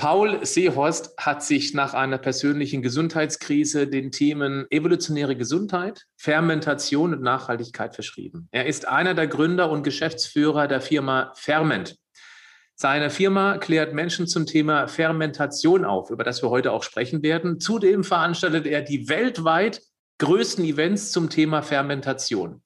[0.00, 7.94] Paul Seehorst hat sich nach einer persönlichen Gesundheitskrise den Themen evolutionäre Gesundheit, Fermentation und Nachhaltigkeit
[7.94, 8.48] verschrieben.
[8.50, 11.98] Er ist einer der Gründer und Geschäftsführer der Firma Ferment.
[12.76, 17.60] Seine Firma klärt Menschen zum Thema Fermentation auf, über das wir heute auch sprechen werden.
[17.60, 19.82] Zudem veranstaltet er die weltweit
[20.16, 22.62] größten Events zum Thema Fermentation.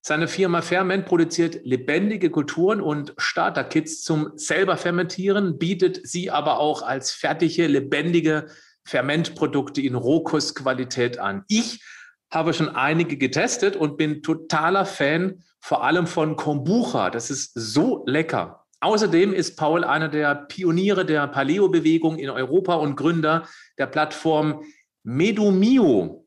[0.00, 6.82] Seine Firma Ferment produziert lebendige Kulturen und Starter-Kits zum selber Fermentieren, bietet sie aber auch
[6.82, 8.46] als fertige, lebendige
[8.84, 11.44] Fermentprodukte in Rohkostqualität an.
[11.48, 11.82] Ich
[12.30, 17.10] habe schon einige getestet und bin totaler Fan, vor allem von Kombucha.
[17.10, 18.64] Das ist so lecker.
[18.80, 24.62] Außerdem ist Paul einer der Pioniere der Paleo-Bewegung in Europa und Gründer der Plattform
[25.02, 26.17] Medumio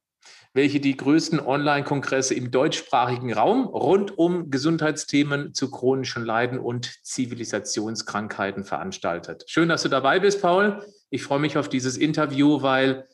[0.53, 8.65] welche die größten Online-Kongresse im deutschsprachigen Raum rund um Gesundheitsthemen zu chronischen Leiden und Zivilisationskrankheiten
[8.65, 9.45] veranstaltet.
[9.47, 10.85] Schön, dass du dabei bist, Paul.
[11.09, 13.07] Ich freue mich auf dieses Interview, weil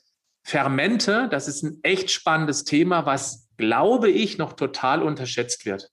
[0.44, 5.92] Fermente, das ist ein echt spannendes Thema, was, glaube ich, noch total unterschätzt wird.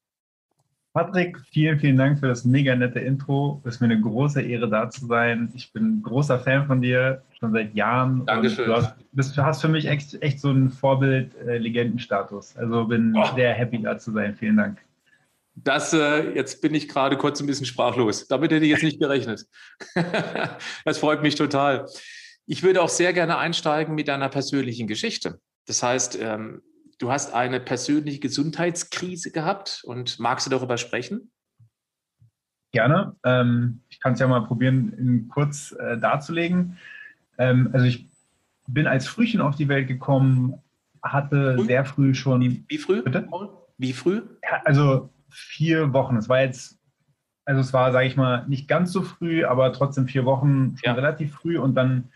[0.95, 3.61] Patrick, vielen, vielen Dank für das mega nette Intro.
[3.65, 5.51] Es ist mir eine große Ehre, da zu sein.
[5.53, 8.25] Ich bin ein großer Fan von dir, schon seit Jahren.
[8.27, 8.67] Dankeschön.
[8.67, 12.55] du hast, bist, hast, für mich echt, echt so einen Vorbild-Legendenstatus.
[12.55, 13.27] Äh, also bin oh.
[13.35, 14.37] sehr happy, da zu sein.
[14.37, 14.79] Vielen Dank.
[15.57, 18.29] Das, äh, jetzt bin ich gerade kurz ein bisschen sprachlos.
[18.29, 19.49] Damit hätte ich jetzt nicht gerechnet.
[20.85, 21.87] das freut mich total.
[22.47, 25.41] Ich würde auch sehr gerne einsteigen mit deiner persönlichen Geschichte.
[25.67, 26.63] Das heißt, ähm,
[26.99, 31.31] du hast eine persönliche Gesundheitskrise gehabt und magst du darüber sprechen?
[32.73, 33.15] Gerne.
[33.25, 36.77] Ähm, ich kann es ja mal probieren, in kurz äh, darzulegen.
[37.39, 38.09] Ähm, also ich
[38.67, 40.61] bin als Frühchen auf die Welt gekommen,
[41.03, 41.65] hatte früh?
[41.67, 42.41] sehr früh schon.
[42.41, 43.03] Wie, wie früh?
[43.03, 43.29] Bitte?
[43.79, 44.23] Wie früh?
[44.43, 46.17] Ja, also vier Wochen.
[46.17, 46.79] Es war jetzt,
[47.45, 50.87] also es war, sage ich mal, nicht ganz so früh, aber trotzdem vier Wochen schon
[50.87, 50.93] ja.
[50.95, 52.11] relativ früh und dann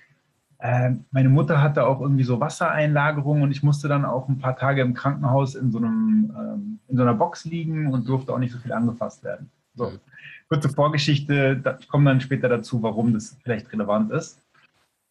[0.60, 4.82] meine Mutter hatte auch irgendwie so Wassereinlagerungen und ich musste dann auch ein paar Tage
[4.82, 8.52] im Krankenhaus in so, einem, ähm, in so einer Box liegen und durfte auch nicht
[8.52, 9.50] so viel angefasst werden.
[9.74, 10.00] So, mhm.
[10.48, 14.40] kurze Vorgeschichte, ich komme dann später dazu, warum das vielleicht relevant ist.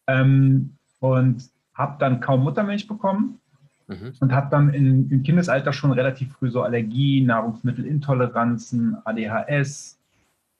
[0.06, 3.40] Ähm, und habe dann kaum Muttermilch bekommen
[3.86, 4.12] mhm.
[4.20, 9.98] und habe dann in, im Kindesalter schon relativ früh so Allergien, Nahrungsmittelintoleranzen, ADHS,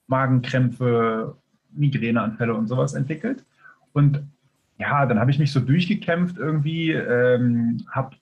[0.06, 1.36] Magenkrämpfe,
[1.72, 3.44] Migräneanfälle und sowas entwickelt.
[3.92, 4.22] Und
[4.78, 8.16] ja, dann habe ich mich so durchgekämpft irgendwie, ähm, habe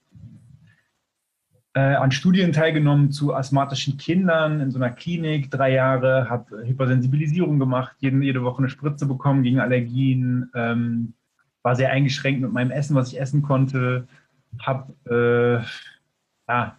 [1.73, 7.59] äh, an Studien teilgenommen zu asthmatischen Kindern in so einer Klinik, drei Jahre, habe Hypersensibilisierung
[7.59, 11.13] gemacht, jeden, jede Woche eine Spritze bekommen gegen Allergien, ähm,
[11.61, 14.07] war sehr eingeschränkt mit meinem Essen, was ich essen konnte,
[14.59, 15.63] habe äh,
[16.49, 16.75] ja,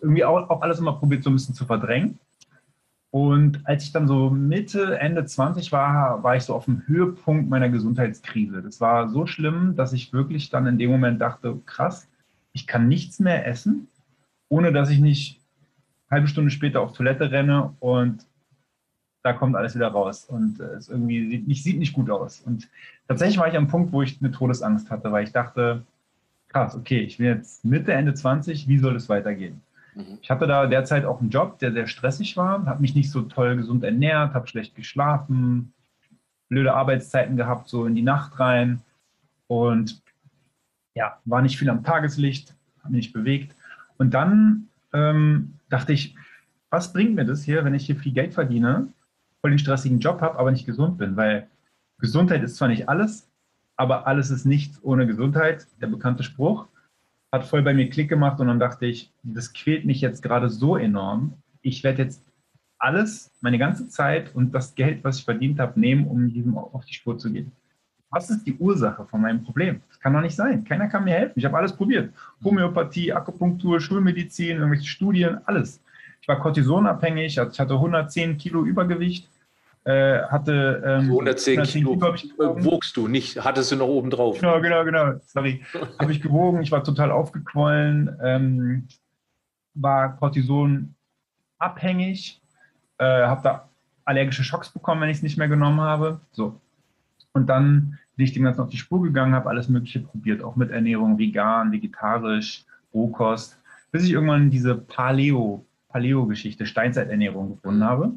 [0.00, 2.20] irgendwie auch, auch alles immer probiert, so ein bisschen zu verdrängen.
[3.12, 7.50] Und als ich dann so Mitte, Ende 20 war, war ich so auf dem Höhepunkt
[7.50, 8.62] meiner Gesundheitskrise.
[8.62, 12.08] Das war so schlimm, dass ich wirklich dann in dem Moment dachte, krass,
[12.54, 13.88] ich kann nichts mehr essen,
[14.48, 15.42] ohne dass ich nicht
[16.08, 18.24] eine halbe Stunde später auf Toilette renne und
[19.22, 20.24] da kommt alles wieder raus.
[20.24, 22.40] Und äh, es irgendwie sieht nicht, sieht nicht gut aus.
[22.40, 22.70] Und
[23.08, 25.82] tatsächlich war ich am Punkt, wo ich eine Todesangst hatte, weil ich dachte,
[26.48, 29.60] krass, okay, ich bin jetzt Mitte, Ende 20, wie soll es weitergehen?
[29.94, 30.18] Mhm.
[30.20, 33.22] Ich hatte da derzeit auch einen Job, der sehr stressig war, habe mich nicht so
[33.22, 35.72] toll gesund ernährt, habe schlecht geschlafen,
[36.48, 38.80] blöde Arbeitszeiten gehabt, so in die Nacht rein
[39.46, 40.02] und
[40.94, 43.56] ja, war nicht viel am Tageslicht, habe mich nicht bewegt.
[43.96, 46.14] Und dann ähm, dachte ich,
[46.70, 48.88] was bringt mir das hier, wenn ich hier viel Geld verdiene,
[49.40, 51.16] voll den stressigen Job habe, aber nicht gesund bin?
[51.16, 51.48] Weil
[51.98, 53.28] Gesundheit ist zwar nicht alles,
[53.76, 56.66] aber alles ist nichts ohne Gesundheit, der bekannte Spruch
[57.32, 60.50] hat voll bei mir Klick gemacht und dann dachte ich, das quält mich jetzt gerade
[60.50, 61.32] so enorm.
[61.62, 62.22] Ich werde jetzt
[62.78, 66.84] alles, meine ganze Zeit und das Geld, was ich verdient habe, nehmen, um diesem auf
[66.84, 67.52] die Spur zu gehen.
[68.10, 69.80] Was ist die Ursache von meinem Problem?
[69.88, 70.64] Das kann doch nicht sein.
[70.64, 71.32] Keiner kann mir helfen.
[71.36, 72.12] Ich habe alles probiert.
[72.44, 75.80] Homöopathie, Akupunktur, Schulmedizin, irgendwelche Studien, alles.
[76.20, 79.28] Ich war kortisonabhängig, ich hatte 110 Kilo Übergewicht
[79.84, 80.82] äh, hatte.
[80.84, 84.38] Ähm, also 110, 110 Kilo, Kilo wogst du, nicht, hattest du noch oben drauf.
[84.38, 85.14] Genau, genau, genau.
[85.26, 85.62] Sorry.
[85.98, 88.88] habe ich gewogen, ich war total aufgequollen, ähm,
[89.74, 90.94] war Cortison
[91.58, 92.40] abhängig,
[92.98, 93.68] äh, habe da
[94.04, 96.20] allergische Schocks bekommen, wenn ich es nicht mehr genommen habe.
[96.32, 96.60] So.
[97.32, 100.56] Und dann bin ich dem Ganzen auf die Spur gegangen, habe alles Mögliche probiert, auch
[100.56, 103.58] mit Ernährung, vegan, vegetarisch, Rohkost,
[103.90, 108.12] bis ich irgendwann diese Paleo Paleo-Geschichte, Steinzeiternährung gefunden habe.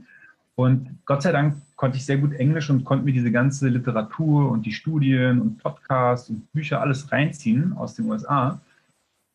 [0.55, 4.49] Und Gott sei Dank konnte ich sehr gut Englisch und konnte mir diese ganze Literatur
[4.49, 8.61] und die Studien und Podcasts und Bücher alles reinziehen aus den USA,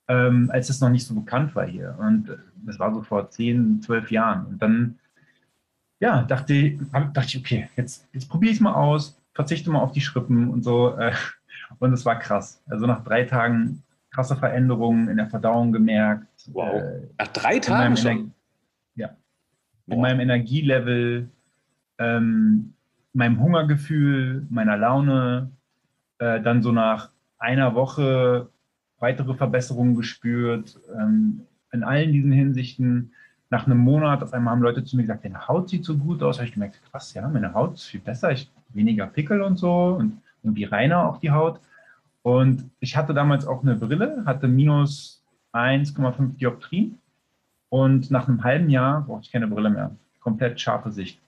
[0.08, 1.94] ähm, als es noch nicht so bekannt war hier.
[1.98, 4.46] Und das war so vor zehn, zwölf Jahren.
[4.46, 4.98] Und dann,
[6.00, 6.78] ja, dachte,
[7.12, 10.48] dachte ich, okay, jetzt, jetzt probiere ich es mal aus, verzichte mal auf die Schrippen
[10.48, 10.96] und so.
[10.96, 11.12] Äh,
[11.78, 12.62] und es war krass.
[12.66, 16.26] Also nach drei Tagen krasse Veränderungen in der Verdauung gemerkt.
[16.52, 16.80] Wow.
[16.80, 18.32] Äh, nach drei Tagen schon?
[19.90, 21.28] Mit meinem Energielevel,
[21.98, 22.74] ähm,
[23.12, 25.50] meinem Hungergefühl, meiner Laune,
[26.18, 28.48] äh, dann so nach einer Woche
[28.98, 31.42] weitere Verbesserungen gespürt, ähm,
[31.72, 33.12] in allen diesen Hinsichten.
[33.50, 36.22] Nach einem Monat, auf einmal haben Leute zu mir gesagt, deine Haut sieht so gut
[36.22, 36.36] aus.
[36.36, 39.56] Da habe ich gemerkt, krass, ja, meine Haut ist viel besser, ich weniger Pickel und
[39.56, 41.60] so und irgendwie reiner auch die Haut.
[42.22, 46.99] Und ich hatte damals auch eine Brille, hatte minus 1,5 Dioptrien
[47.70, 49.90] und nach einem halben Jahr brauchte ich keine Brille mehr.
[50.20, 51.18] Komplett scharfe Sicht.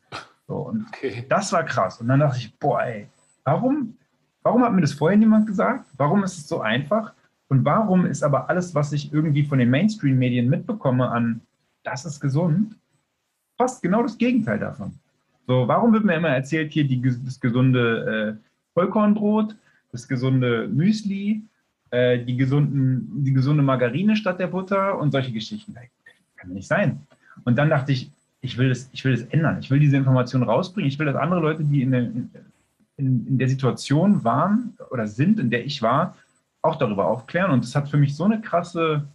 [0.47, 1.25] So, und okay.
[1.29, 2.01] das war krass.
[2.01, 3.07] Und dann dachte ich, boah, ey,
[3.45, 3.97] warum,
[4.43, 5.87] warum hat mir das vorher niemand gesagt?
[5.97, 7.15] Warum ist es so einfach?
[7.49, 11.41] Und warum ist aber alles, was ich irgendwie von den Mainstream-Medien mitbekomme an,
[11.85, 12.77] das ist gesund,
[13.57, 14.93] fast genau das Gegenteil davon.
[15.47, 19.57] So, warum wird mir immer erzählt, hier die, das gesunde äh, Vollkornbrot,
[19.93, 21.43] das gesunde Müsli,
[21.91, 25.75] äh, die, gesunden, die gesunde Margarine statt der Butter und solche Geschichten
[26.43, 27.07] kann nicht sein.
[27.45, 28.11] Und dann dachte ich,
[28.41, 29.59] ich will, das, ich will das ändern.
[29.61, 30.89] Ich will diese Information rausbringen.
[30.89, 35.39] Ich will, dass andere Leute, die in der, in, in der Situation waren oder sind,
[35.39, 36.17] in der ich war,
[36.61, 37.53] auch darüber aufklären.
[37.53, 39.07] Und das hat für mich so eine krasse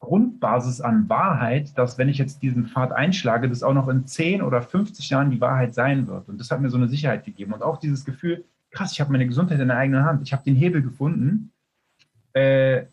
[0.00, 4.42] Grundbasis an Wahrheit, dass wenn ich jetzt diesen Pfad einschlage, das auch noch in 10
[4.42, 6.28] oder 50 Jahren die Wahrheit sein wird.
[6.28, 7.52] Und das hat mir so eine Sicherheit gegeben.
[7.52, 10.22] Und auch dieses Gefühl, krass, ich habe meine Gesundheit in der eigenen Hand.
[10.22, 11.50] Ich habe den Hebel gefunden,
[12.34, 12.84] äh,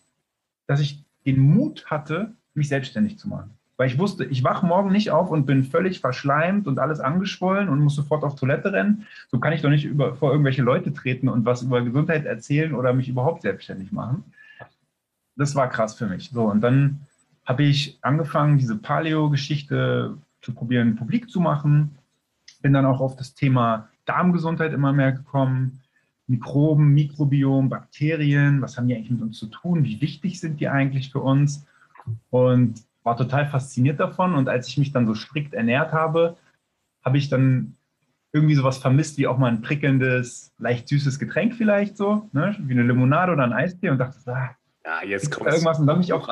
[0.65, 3.51] dass ich den Mut hatte, mich selbstständig zu machen.
[3.77, 7.67] Weil ich wusste, ich wache morgen nicht auf und bin völlig verschleimt und alles angeschwollen
[7.67, 9.05] und muss sofort auf Toilette rennen.
[9.29, 12.73] So kann ich doch nicht über, vor irgendwelche Leute treten und was über Gesundheit erzählen
[12.73, 14.23] oder mich überhaupt selbstständig machen.
[15.35, 16.29] Das war krass für mich.
[16.29, 17.01] So, und dann
[17.45, 21.97] habe ich angefangen, diese Paleo-Geschichte zu probieren, publik zu machen.
[22.61, 25.81] Bin dann auch auf das Thema Darmgesundheit immer mehr gekommen.
[26.27, 29.83] Mikroben, Mikrobiom, Bakterien, was haben die eigentlich mit uns zu tun?
[29.83, 31.65] Wie wichtig sind die eigentlich für uns?
[32.29, 34.35] Und war total fasziniert davon.
[34.35, 36.35] Und als ich mich dann so strikt ernährt habe,
[37.03, 37.75] habe ich dann
[38.33, 42.55] irgendwie sowas vermisst, wie auch mal ein prickelndes, leicht süßes Getränk vielleicht so, ne?
[42.59, 44.49] wie eine Limonade oder ein Eistee und dachte, ah,
[44.83, 45.79] ja, jetzt kommt irgendwas.
[45.79, 46.27] Und dann bin ich auch,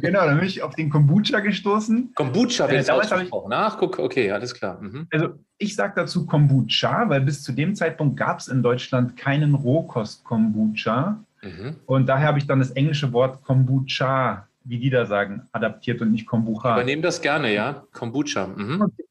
[0.00, 2.12] genau, dann bin ich auf den Kombucha gestoßen.
[2.14, 4.80] Kombucha, wie äh, ich auch nachguck, okay, alles klar.
[4.80, 5.08] Mhm.
[5.10, 9.54] Also ich sage dazu Kombucha, weil bis zu dem Zeitpunkt gab es in Deutschland keinen
[9.54, 11.18] Rohkost-Kombucha.
[11.42, 11.76] Mhm.
[11.86, 16.12] Und daher habe ich dann das englische Wort Kombucha wie die da sagen, adaptiert und
[16.12, 16.74] nicht Kombucha.
[16.74, 17.84] Übernehmen das gerne, ja.
[17.92, 18.46] Kombucha.
[18.46, 18.92] Mhm.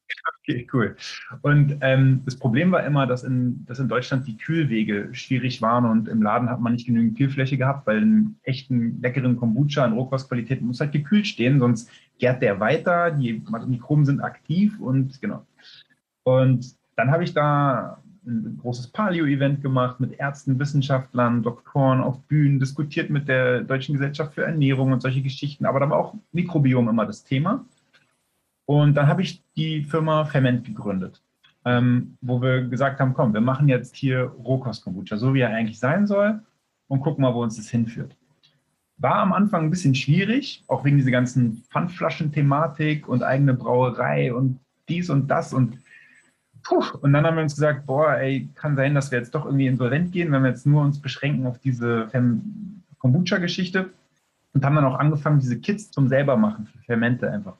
[0.49, 0.61] Okay.
[0.61, 0.95] okay, cool.
[1.41, 5.83] Und ähm, das Problem war immer, dass in, dass in Deutschland die Kühlwege schwierig waren
[5.83, 9.91] und im Laden hat man nicht genügend Kühlfläche gehabt, weil einen echten leckeren Kombucha in
[9.91, 15.45] Rohkostqualität muss halt gekühlt stehen, sonst gärt der weiter, die Mikroben sind aktiv und genau.
[16.23, 22.59] Und dann habe ich da ein großes Paleo-Event gemacht mit Ärzten, Wissenschaftlern, Doktoren auf Bühnen,
[22.59, 26.89] diskutiert mit der Deutschen Gesellschaft für Ernährung und solche Geschichten, aber da war auch Mikrobiom
[26.89, 27.65] immer das Thema.
[28.65, 31.21] Und dann habe ich die Firma Ferment gegründet,
[31.63, 35.79] ähm, wo wir gesagt haben, komm, wir machen jetzt hier Rohkost-Kombucha, so wie er eigentlich
[35.79, 36.41] sein soll
[36.87, 38.15] und gucken mal, wo uns das hinführt.
[38.97, 44.59] War am Anfang ein bisschen schwierig, auch wegen dieser ganzen Pfandflaschen-Thematik und eigene Brauerei und
[44.89, 45.77] dies und das und
[46.67, 49.45] puh, und dann haben wir uns gesagt, boah, ey, kann sein, dass wir jetzt doch
[49.45, 52.09] irgendwie insolvent gehen, wenn wir jetzt nur uns beschränken auf diese
[52.99, 53.89] Kombucha-Geschichte
[54.53, 57.55] und haben dann auch angefangen, diese Kits zum selbermachen für Fermente einfach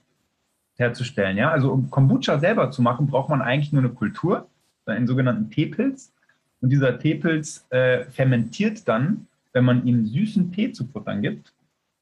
[0.76, 1.38] herzustellen.
[1.38, 1.52] Ja?
[1.52, 4.48] Also um Kombucha selber zu machen, braucht man eigentlich nur eine Kultur,
[4.86, 6.14] einen sogenannten Teepilz.
[6.62, 11.54] Und dieser Teepilz äh, fermentiert dann, wenn man ihm süßen Tee zu futtern gibt,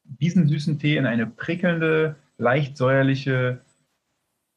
[0.04, 3.60] diesen süßen Tee in eine prickelnde, leicht säuerliche,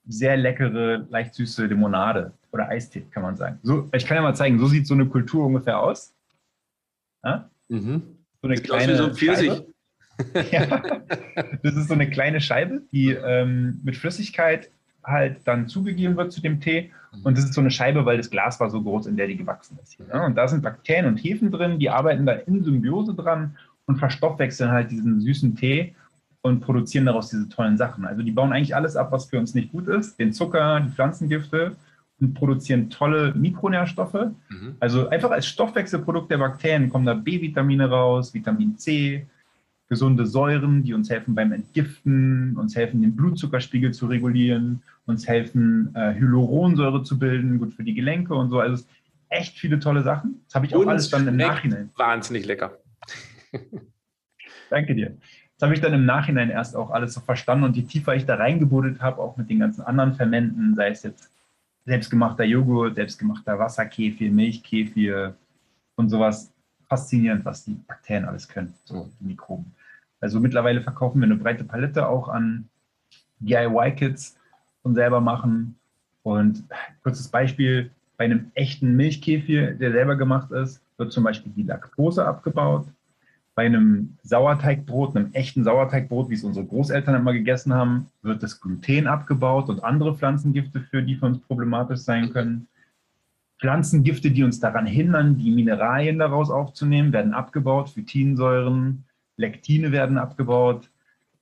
[0.06, 3.58] sehr leckere, leicht süße Limonade oder Eistee, kann man sagen.
[3.62, 6.14] So, ich kann ja mal zeigen, so sieht so eine Kultur ungefähr aus.
[7.24, 7.50] Ja?
[7.68, 8.02] Mhm.
[8.40, 9.66] So eine Sieht kleine so ein Scheibe.
[10.50, 10.82] ja,
[11.62, 14.70] das ist so eine kleine Scheibe, die ähm, mit Flüssigkeit
[15.04, 16.90] halt dann zugegeben wird zu dem Tee.
[17.24, 19.36] Und das ist so eine Scheibe, weil das Glas war so groß, in der die
[19.36, 19.98] gewachsen ist.
[20.12, 20.26] Ja?
[20.26, 24.70] Und da sind Bakterien und Hefen drin, die arbeiten da in Symbiose dran und verstoffwechseln
[24.70, 25.94] halt diesen süßen Tee
[26.42, 28.04] und produzieren daraus diese tollen Sachen.
[28.04, 30.18] Also die bauen eigentlich alles ab, was für uns nicht gut ist.
[30.18, 31.76] Den Zucker, die Pflanzengifte
[32.34, 34.32] produzieren tolle Mikronährstoffe.
[34.48, 34.76] Mhm.
[34.80, 39.26] Also einfach als Stoffwechselprodukt der Bakterien kommen da B-Vitamine raus, Vitamin C,
[39.88, 45.94] gesunde Säuren, die uns helfen beim Entgiften, uns helfen, den Blutzuckerspiegel zu regulieren, uns helfen,
[45.94, 48.60] äh, Hyaluronsäure zu bilden, gut für die Gelenke und so.
[48.60, 48.84] Also
[49.28, 50.42] echt viele tolle Sachen.
[50.46, 51.90] Das habe ich auch und alles dann im Nachhinein.
[51.96, 52.78] Wahnsinnig lecker.
[54.70, 55.16] Danke dir.
[55.56, 58.26] Das habe ich dann im Nachhinein erst auch alles so verstanden und je tiefer ich
[58.26, 61.30] da reingebuddelt habe, auch mit den ganzen anderen Fermenten, sei es jetzt
[61.88, 65.34] selbstgemachter Joghurt, selbstgemachter Wasserkefir, Milchkefir
[65.96, 66.52] und sowas,
[66.86, 69.74] faszinierend, was die Bakterien alles können, so die Mikroben.
[70.20, 72.68] Also mittlerweile verkaufen wir eine breite Palette auch an
[73.40, 74.36] DIY-Kits
[74.82, 75.76] und selber machen.
[76.22, 76.64] Und
[77.02, 82.26] kurzes Beispiel, bei einem echten Milchkefir, der selber gemacht ist, wird zum Beispiel die Laktose
[82.26, 82.86] abgebaut.
[83.58, 88.60] Bei einem Sauerteigbrot, einem echten Sauerteigbrot, wie es unsere Großeltern immer gegessen haben, wird das
[88.60, 92.68] Gluten abgebaut und andere Pflanzengifte, für die für uns problematisch sein können.
[93.58, 97.90] Pflanzengifte, die uns daran hindern, die Mineralien daraus aufzunehmen, werden abgebaut.
[97.90, 99.02] Phytinsäuren,
[99.36, 100.88] Lektine werden abgebaut.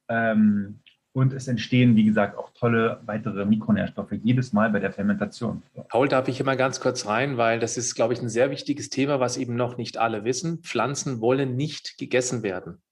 [0.08, 0.78] Ähm,
[1.16, 5.62] und es entstehen, wie gesagt, auch tolle weitere Mikronährstoffe jedes Mal bei der Fermentation.
[5.88, 8.90] Paul, darf ich immer ganz kurz rein, weil das ist, glaube ich, ein sehr wichtiges
[8.90, 10.58] Thema, was eben noch nicht alle wissen.
[10.62, 12.82] Pflanzen wollen nicht gegessen werden.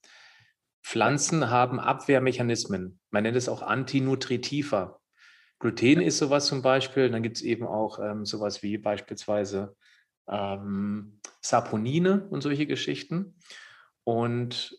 [0.82, 2.98] Pflanzen haben Abwehrmechanismen.
[3.10, 4.98] Man nennt es auch Antinutritiva.
[5.58, 7.10] Gluten ist sowas zum Beispiel.
[7.10, 9.76] Dann gibt es eben auch ähm, sowas wie beispielsweise
[10.30, 13.34] ähm, Saponine und solche Geschichten.
[14.02, 14.78] Und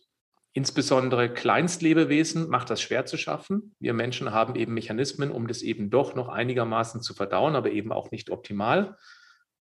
[0.56, 3.76] insbesondere Kleinstlebewesen macht das schwer zu schaffen.
[3.80, 7.92] Wir Menschen haben eben Mechanismen, um das eben doch noch einigermaßen zu verdauen, aber eben
[7.92, 8.98] auch nicht optimal.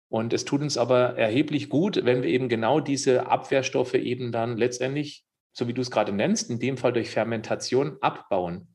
[0.07, 4.55] Und es tut uns aber erheblich gut, wenn wir eben genau diese Abwehrstoffe eben dann
[4.55, 8.67] letztendlich, so wie du es gerade nennst, in dem Fall durch Fermentation abbauen.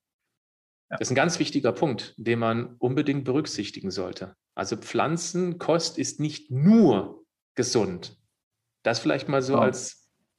[0.88, 4.34] Das ist ein ganz wichtiger Punkt, den man unbedingt berücksichtigen sollte.
[4.56, 8.16] Also Pflanzenkost ist nicht nur gesund.
[8.82, 9.60] Das vielleicht mal so oh.
[9.60, 9.97] als,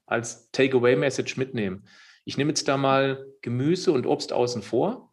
[0.09, 1.87] als Takeaway-Message mitnehmen.
[2.25, 5.11] Ich nehme jetzt da mal Gemüse und Obst außen vor,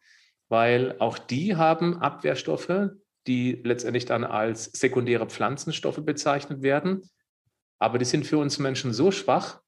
[0.48, 2.90] weil auch die haben Abwehrstoffe,
[3.26, 7.02] die letztendlich dann als sekundäre Pflanzenstoffe bezeichnet werden.
[7.78, 9.60] Aber die sind für uns Menschen so schwach,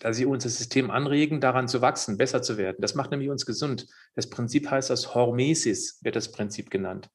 [0.00, 2.76] dass sie unser System anregen, daran zu wachsen, besser zu werden.
[2.80, 3.86] Das macht nämlich uns gesund.
[4.14, 7.10] Das Prinzip heißt das Hormesis, wird das Prinzip genannt.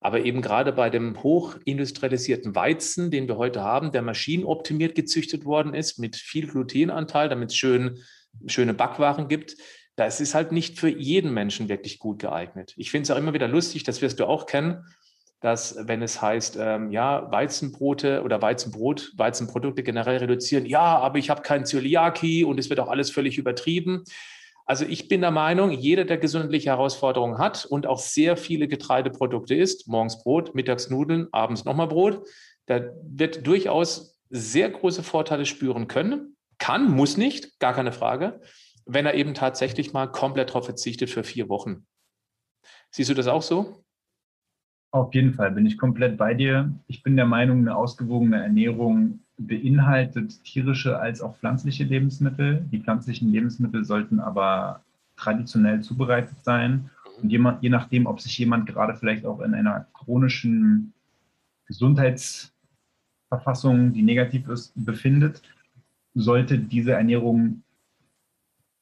[0.00, 5.74] Aber eben gerade bei dem hochindustrialisierten Weizen, den wir heute haben, der maschinenoptimiert gezüchtet worden
[5.74, 7.98] ist, mit viel Glutenanteil, damit es schön,
[8.46, 9.56] schöne Backwaren gibt,
[9.96, 12.74] das ist halt nicht für jeden Menschen wirklich gut geeignet.
[12.76, 14.84] Ich finde es auch immer wieder lustig, das wirst du auch kennen,
[15.40, 21.30] dass wenn es heißt, ähm, ja, Weizenbrote oder Weizenbrot, Weizenprodukte generell reduzieren, ja, aber ich
[21.30, 24.04] habe kein Zöliaki und es wird auch alles völlig übertrieben.
[24.68, 29.54] Also ich bin der Meinung, jeder, der gesundliche Herausforderungen hat und auch sehr viele Getreideprodukte
[29.54, 32.26] isst, morgens Brot, mittags Nudeln, abends nochmal Brot,
[32.66, 36.36] der wird durchaus sehr große Vorteile spüren können.
[36.58, 38.40] Kann, muss nicht, gar keine Frage,
[38.86, 41.86] wenn er eben tatsächlich mal komplett darauf verzichtet für vier Wochen.
[42.90, 43.84] Siehst du das auch so?
[44.90, 46.74] Auf jeden Fall bin ich komplett bei dir.
[46.88, 52.64] Ich bin der Meinung, eine ausgewogene Ernährung beinhaltet tierische als auch pflanzliche Lebensmittel.
[52.72, 54.80] Die pflanzlichen Lebensmittel sollten aber
[55.16, 56.90] traditionell zubereitet sein.
[57.20, 60.92] Und je, je nachdem, ob sich jemand gerade vielleicht auch in einer chronischen
[61.66, 65.42] Gesundheitsverfassung, die negativ ist, befindet,
[66.14, 67.62] sollte diese Ernährung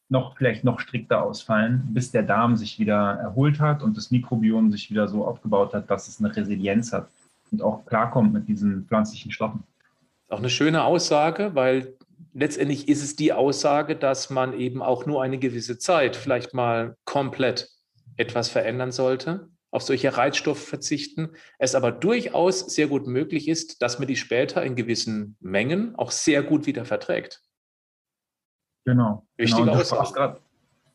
[0.09, 4.71] noch vielleicht noch strikter ausfallen, bis der Darm sich wieder erholt hat und das Mikrobiom
[4.71, 7.09] sich wieder so aufgebaut hat, dass es eine Resilienz hat
[7.51, 9.65] und auch klarkommt mit diesen pflanzlichen Stoffen.
[10.35, 11.97] Auch eine schöne Aussage, weil
[12.33, 16.97] letztendlich ist es die Aussage, dass man eben auch nur eine gewisse Zeit vielleicht mal
[17.05, 17.71] komplett
[18.17, 24.01] etwas verändern sollte, auf solche Reizstoffe verzichten, es aber durchaus sehr gut möglich ist, dass
[24.01, 27.41] man die später in gewissen Mengen auch sehr gut wieder verträgt.
[28.85, 29.29] Genau.
[29.37, 29.79] Wichtige genau.
[29.79, 30.41] Aussage.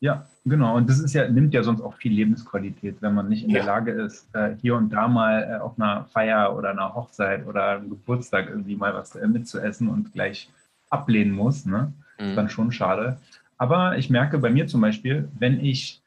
[0.00, 0.76] Ja, genau.
[0.76, 3.58] Und das ist ja, nimmt ja sonst auch viel Lebensqualität, wenn man nicht in ja.
[3.58, 7.46] der Lage ist, äh, hier und da mal äh, auf einer Feier oder einer Hochzeit
[7.46, 10.50] oder einem Geburtstag irgendwie mal was äh, mitzuessen und gleich
[10.88, 11.66] ablehnen muss.
[11.66, 11.92] Ne?
[12.18, 12.26] Mhm.
[12.26, 13.18] Ist dann schon schade.
[13.58, 16.02] Aber ich merke bei mir zum Beispiel, wenn ich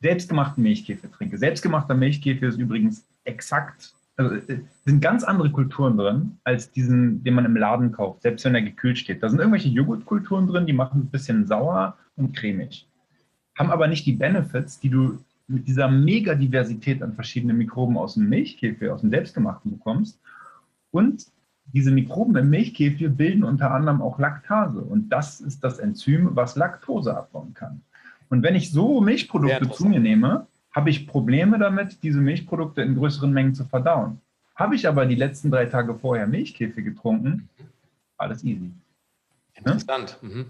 [0.00, 1.38] selbstgemachten Milchkäfer trinke.
[1.38, 4.36] Selbstgemachter Milchkäfer ist übrigens exakt also
[4.84, 8.62] sind ganz andere Kulturen drin, als diesen, den man im Laden kauft, selbst wenn er
[8.62, 9.22] gekühlt steht.
[9.22, 12.88] Da sind irgendwelche Joghurtkulturen drin, die machen ein bisschen sauer und cremig.
[13.56, 18.28] Haben aber nicht die Benefits, die du mit dieser Megadiversität an verschiedenen Mikroben aus dem
[18.28, 20.20] Milchkäfer, aus dem Selbstgemachten bekommst.
[20.90, 21.26] Und
[21.72, 24.80] diese Mikroben im Milchkäfer bilden unter anderem auch Laktase.
[24.80, 27.82] Und das ist das Enzym, was Laktose abbauen kann.
[28.28, 32.96] Und wenn ich so Milchprodukte zu mir nehme, habe ich Probleme damit, diese Milchprodukte in
[32.96, 34.20] größeren Mengen zu verdauen.
[34.54, 37.48] Habe ich aber die letzten drei Tage vorher Milchkäfer getrunken,
[38.16, 38.72] alles easy.
[39.54, 40.18] Interessant.
[40.22, 40.28] Ne?
[40.28, 40.46] Mhm.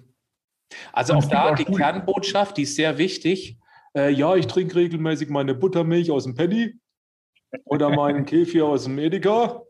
[0.92, 1.78] Also auch da auch die gut.
[1.78, 3.58] Kernbotschaft, die ist sehr wichtig.
[3.96, 6.75] Äh, ja, ich trinke regelmäßig meine Buttermilch aus dem Penny
[7.64, 9.62] oder meinen Kefir aus dem Edeka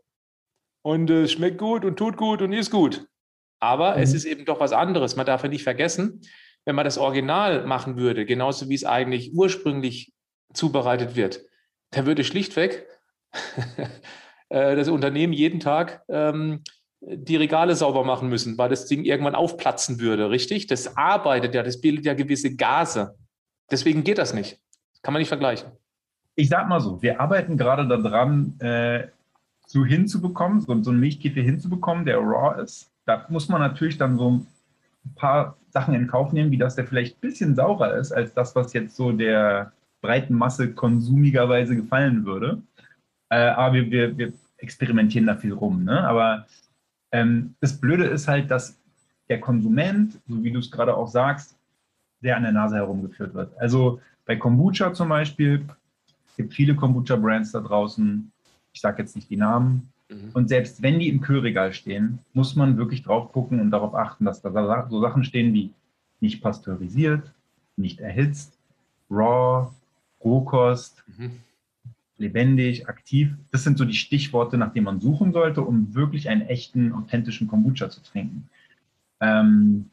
[0.81, 3.07] und es äh, schmeckt gut und tut gut und ist gut.
[3.59, 4.03] Aber mhm.
[4.03, 5.15] es ist eben doch was anderes.
[5.15, 6.21] Man darf ja nicht vergessen,
[6.65, 10.13] wenn man das Original machen würde, genauso wie es eigentlich ursprünglich
[10.53, 11.41] zubereitet wird,
[11.91, 12.85] dann würde schlichtweg
[14.49, 16.63] äh, das Unternehmen jeden Tag ähm,
[17.01, 20.67] die Regale sauber machen müssen, weil das Ding irgendwann aufplatzen würde, richtig?
[20.67, 23.15] Das arbeitet ja, das bildet ja gewisse Gase.
[23.69, 24.59] Deswegen geht das nicht.
[25.03, 25.71] kann man nicht vergleichen.
[26.35, 29.07] Ich sag mal so, wir arbeiten gerade daran, äh,
[29.65, 32.89] so hinzubekommen, so, so einen Milchkäfer hinzubekommen, der raw ist.
[33.05, 34.47] Da muss man natürlich dann so ein
[35.15, 38.55] paar Sachen in Kauf nehmen, wie dass der vielleicht ein bisschen saurer ist, als das,
[38.55, 42.61] was jetzt so der breiten Masse konsumigerweise gefallen würde.
[43.29, 45.83] Äh, aber wir, wir, wir, experimentieren da viel rum.
[45.83, 46.03] Ne?
[46.07, 46.47] Aber
[47.11, 48.77] ähm, das Blöde ist halt, dass
[49.29, 51.55] der Konsument, so wie du es gerade auch sagst,
[52.21, 53.57] sehr an der Nase herumgeführt wird.
[53.57, 55.65] Also bei Kombucha zum Beispiel,
[56.29, 58.31] es gibt viele Kombucha-Brands da draußen,
[58.73, 60.31] ich sage jetzt nicht die Namen, mhm.
[60.33, 64.25] und selbst wenn die im Kühlregal stehen, muss man wirklich drauf gucken und darauf achten,
[64.25, 65.73] dass da so Sachen stehen wie
[66.19, 67.31] nicht pasteurisiert,
[67.75, 68.57] nicht erhitzt,
[69.09, 69.71] raw,
[70.23, 71.31] Rohkost, mhm.
[72.17, 73.35] Lebendig, aktiv.
[73.51, 77.47] Das sind so die Stichworte, nach denen man suchen sollte, um wirklich einen echten, authentischen
[77.47, 78.49] Kombucha zu trinken.
[79.19, 79.89] Ähm,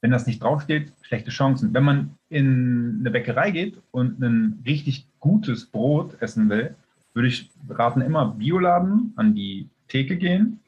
[0.00, 1.74] wenn das nicht draufsteht, schlechte Chancen.
[1.74, 6.76] Wenn man in eine Bäckerei geht und ein richtig gutes Brot essen will,
[7.14, 10.60] würde ich raten, immer Bioladen an die Theke gehen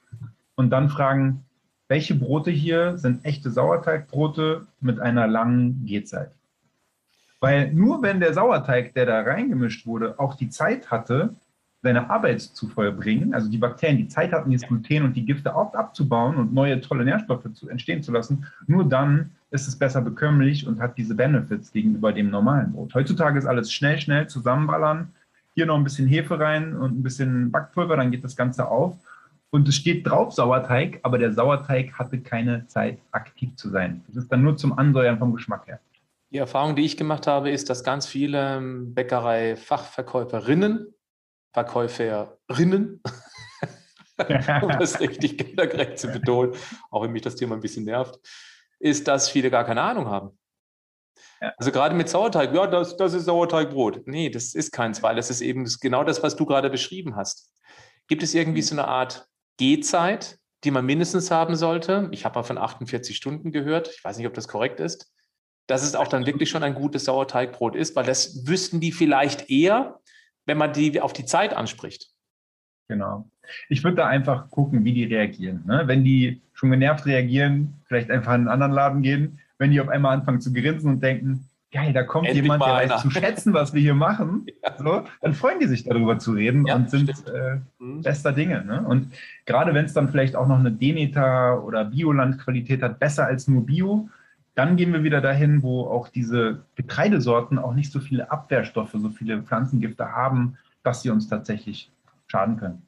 [0.56, 1.44] und dann fragen,
[1.88, 6.32] welche Brote hier sind echte Sauerteigbrote mit einer langen Gehzeit.
[7.40, 11.35] Weil nur wenn der Sauerteig, der da reingemischt wurde, auch die Zeit hatte,
[11.82, 15.54] seine Arbeit zu vollbringen, also die Bakterien die Zeit hatten, das Gluten und die Gifte
[15.54, 20.02] auch abzubauen und neue tolle Nährstoffe zu, entstehen zu lassen, nur dann ist es besser
[20.02, 22.94] bekömmlich und hat diese Benefits gegenüber dem normalen Brot.
[22.94, 25.12] Heutzutage ist alles schnell, schnell zusammenballern,
[25.54, 28.97] hier noch ein bisschen Hefe rein und ein bisschen Backpulver, dann geht das Ganze auf.
[29.50, 34.02] Und es steht drauf Sauerteig, aber der Sauerteig hatte keine Zeit, aktiv zu sein.
[34.06, 35.80] Das ist dann nur zum Ansäuern vom Geschmack her.
[36.32, 40.95] Die Erfahrung, die ich gemacht habe, ist, dass ganz viele Bäckerei-Fachverkäuferinnen
[41.52, 43.02] Verkäuferinnen,
[44.62, 46.54] um das richtig kindergerecht zu betonen,
[46.90, 48.19] auch wenn mich das Thema ein bisschen nervt,
[48.78, 50.38] ist, dass viele gar keine Ahnung haben.
[51.40, 51.52] Ja.
[51.56, 54.06] Also gerade mit Sauerteig, ja, das, das ist Sauerteigbrot.
[54.06, 57.52] Nee, das ist keins, weil das ist eben genau das, was du gerade beschrieben hast.
[58.06, 62.08] Gibt es irgendwie so eine Art Gehzeit, die man mindestens haben sollte?
[62.12, 63.88] Ich habe mal von 48 Stunden gehört.
[63.88, 65.12] Ich weiß nicht, ob das korrekt ist.
[65.71, 69.50] Dass es auch dann wirklich schon ein gutes Sauerteigbrot ist, weil das wüssten die vielleicht
[69.50, 70.00] eher,
[70.45, 72.11] wenn man die auf die Zeit anspricht.
[72.89, 73.30] Genau.
[73.69, 75.63] Ich würde da einfach gucken, wie die reagieren.
[75.67, 75.83] Ne?
[75.87, 79.39] Wenn die schon genervt reagieren, vielleicht einfach in einen anderen Laden gehen.
[79.59, 82.75] Wenn die auf einmal anfangen zu grinsen und denken, geil, da kommt Endlich jemand, der
[82.75, 82.95] einer.
[82.95, 84.76] weiß zu schätzen, was wir hier machen, ja.
[84.76, 88.02] so, dann freuen die sich darüber zu reden ja, und sind äh, mhm.
[88.02, 88.65] bester Dinge.
[88.65, 88.83] Ne?
[88.83, 89.13] Und
[89.47, 93.65] gerade wenn es dann vielleicht auch noch eine Demeter oder Bioland-Qualität hat, besser als nur
[93.65, 94.09] Bio,
[94.60, 99.08] dann gehen wir wieder dahin, wo auch diese Getreidesorten auch nicht so viele Abwehrstoffe, so
[99.08, 101.90] viele Pflanzengifte haben, dass sie uns tatsächlich
[102.26, 102.82] schaden können.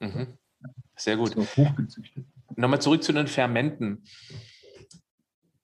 [0.00, 0.28] Mhm.
[0.96, 1.34] Sehr gut.
[1.34, 2.24] So hochgezüchtet.
[2.56, 4.04] Nochmal zurück zu den Fermenten.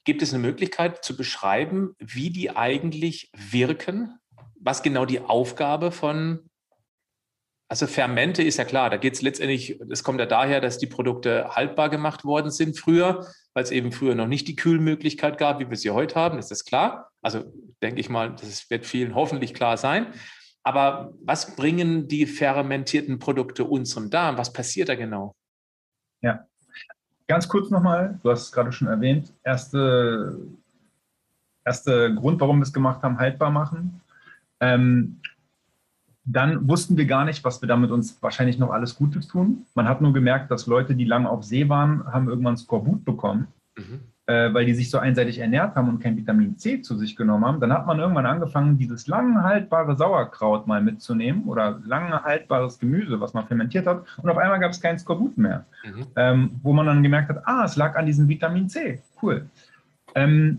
[0.05, 4.19] Gibt es eine Möglichkeit zu beschreiben, wie die eigentlich wirken?
[4.61, 6.41] Was genau die Aufgabe von
[7.71, 10.87] also Fermente ist ja klar, da geht es letztendlich, es kommt ja daher, dass die
[10.87, 13.27] Produkte haltbar gemacht worden sind früher,
[13.59, 16.53] weil es eben früher noch nicht die Kühlmöglichkeit gab, wie wir sie heute haben, ist
[16.53, 17.11] das klar.
[17.23, 20.15] Also denke ich mal, das wird vielen hoffentlich klar sein.
[20.63, 24.39] Aber was bringen die fermentierten Produkte unserem Darm?
[24.39, 25.35] Was passiert da genau?
[26.21, 26.47] Ja,
[27.27, 30.39] ganz kurz nochmal, du hast es gerade schon erwähnt, erste,
[31.65, 34.01] erste Grund, warum wir es gemacht haben, haltbar machen.
[34.61, 35.21] Ähm,
[36.31, 39.65] dann wussten wir gar nicht, was wir damit uns wahrscheinlich noch alles Gutes tun.
[39.75, 43.49] Man hat nur gemerkt, dass Leute, die lange auf See waren, haben irgendwann Skorbut bekommen,
[43.77, 44.01] mhm.
[44.27, 47.47] äh, weil die sich so einseitig ernährt haben und kein Vitamin C zu sich genommen
[47.47, 47.61] haben.
[47.61, 53.21] Dann hat man irgendwann angefangen, dieses lang haltbare Sauerkraut mal mitzunehmen oder lange haltbares Gemüse,
[53.21, 54.05] was man fermentiert hat.
[54.23, 56.07] Und auf einmal gab es kein Skorbut mehr, mhm.
[56.17, 59.01] ähm, wo man dann gemerkt hat, ah, es lag an diesem Vitamin C.
[59.23, 59.49] Cool.
[60.15, 60.59] Ähm,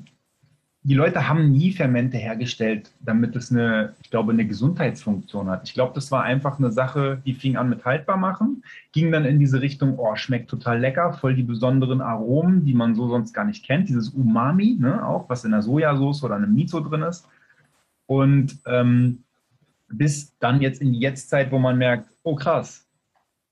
[0.84, 5.68] die Leute haben nie Fermente hergestellt, damit es eine, ich glaube, eine Gesundheitsfunktion hat.
[5.68, 8.64] Ich glaube, das war einfach eine Sache, die fing an mit haltbar machen,
[8.94, 12.96] ging dann in diese Richtung, oh, schmeckt total lecker, voll die besonderen Aromen, die man
[12.96, 13.90] so sonst gar nicht kennt.
[13.90, 17.28] Dieses Umami, ne, auch was in der Sojasauce oder einem Miso drin ist.
[18.06, 19.24] Und ähm,
[19.90, 22.88] bis dann jetzt in die Jetztzeit, wo man merkt, oh krass,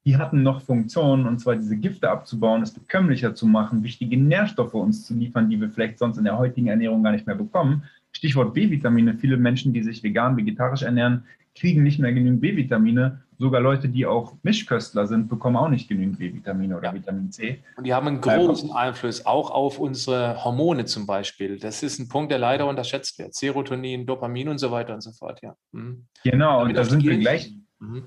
[0.08, 4.74] die hatten noch Funktionen, und zwar diese Gifte abzubauen, es bekömmlicher zu machen, wichtige Nährstoffe
[4.74, 7.84] uns zu liefern, die wir vielleicht sonst in der heutigen Ernährung gar nicht mehr bekommen.
[8.14, 9.16] Stichwort B-Vitamine.
[9.16, 13.22] Viele Menschen, die sich vegan, vegetarisch ernähren, kriegen nicht mehr genügend B-Vitamine.
[13.38, 16.94] Sogar Leute, die auch Mischköstler sind, bekommen auch nicht genügend B-Vitamine oder ja.
[16.94, 17.62] Vitamin C.
[17.76, 21.60] Und die haben einen großen Einfluss auch auf unsere Hormone zum Beispiel.
[21.60, 23.36] Das ist ein Punkt, der leider unterschätzt wird.
[23.36, 25.42] Serotonin, Dopamin und so weiter und so fort.
[25.44, 25.58] Ja.
[25.74, 26.06] Mhm.
[26.24, 27.52] Genau, Damit und da sind wir gleich.
[27.80, 28.04] Mhm.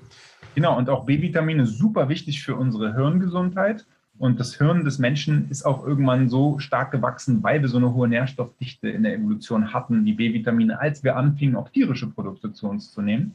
[0.55, 3.85] Genau, und auch B-Vitamine super wichtig für unsere Hirngesundheit.
[4.17, 7.93] Und das Hirn des Menschen ist auch irgendwann so stark gewachsen, weil wir so eine
[7.93, 12.67] hohe Nährstoffdichte in der Evolution hatten, wie B-Vitamine, als wir anfingen, auch tierische Produkte zu
[12.67, 13.33] uns zu nehmen.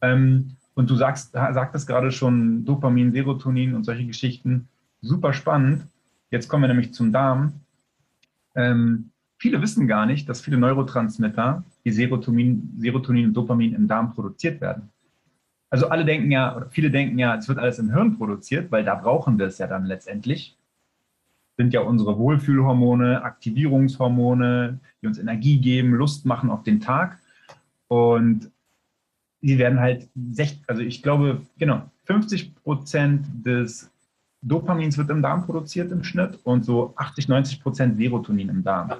[0.00, 4.68] Ähm, und du sagst, sagtest gerade schon Dopamin, Serotonin und solche Geschichten.
[5.02, 5.86] Super spannend.
[6.30, 7.52] Jetzt kommen wir nämlich zum Darm.
[8.54, 14.14] Ähm, viele wissen gar nicht, dass viele Neurotransmitter wie Serotonin, Serotonin und Dopamin im Darm
[14.14, 14.90] produziert werden
[15.70, 18.84] also alle denken ja, oder viele denken ja, es wird alles im Hirn produziert, weil
[18.84, 20.56] da brauchen wir es ja dann letztendlich.
[21.56, 27.18] Sind ja unsere Wohlfühlhormone, Aktivierungshormone, die uns Energie geben, Lust machen auf den Tag.
[27.86, 28.50] Und
[29.42, 30.08] die werden halt,
[30.66, 33.90] also ich glaube, genau, 50 Prozent des
[34.42, 38.90] Dopamins wird im Darm produziert im Schnitt und so 80, 90 Prozent Serotonin im Darm.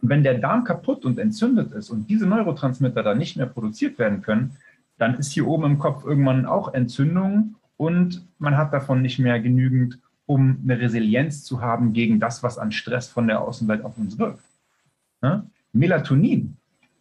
[0.00, 3.98] Und wenn der Darm kaputt und entzündet ist und diese Neurotransmitter dann nicht mehr produziert
[3.98, 4.56] werden können,
[4.98, 9.40] dann ist hier oben im Kopf irgendwann auch Entzündung und man hat davon nicht mehr
[9.40, 13.98] genügend, um eine Resilienz zu haben gegen das, was an Stress von der Außenwelt auf
[13.98, 14.42] uns wirkt.
[15.20, 15.44] Ne?
[15.72, 16.56] Melatonin,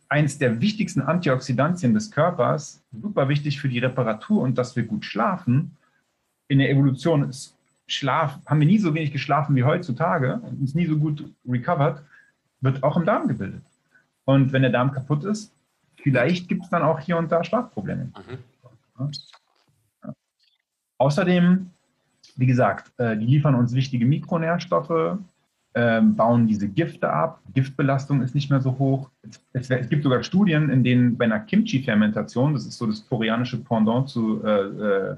[0.09, 5.05] eins der wichtigsten Antioxidantien des Körpers, super wichtig für die Reparatur und dass wir gut
[5.05, 5.77] schlafen.
[6.47, 7.55] In der Evolution ist
[7.87, 12.01] Schlaf, haben wir nie so wenig geschlafen wie heutzutage und uns nie so gut recovered,
[12.61, 13.63] wird auch im Darm gebildet.
[14.25, 15.53] Und wenn der Darm kaputt ist,
[16.03, 18.05] vielleicht gibt es dann auch hier und da Schlafprobleme.
[18.05, 19.09] Mhm.
[20.03, 20.13] Ja.
[20.97, 21.69] Außerdem,
[22.35, 25.17] wie gesagt, äh, die liefern uns wichtige Mikronährstoffe,
[25.73, 27.41] äh, bauen diese Gifte ab.
[27.53, 29.09] Giftbelastung ist nicht mehr so hoch.
[29.53, 33.57] Es, es gibt sogar Studien, in denen bei einer Kimchi-Fermentation, das ist so das koreanische
[33.57, 35.17] Pendant zu äh, äh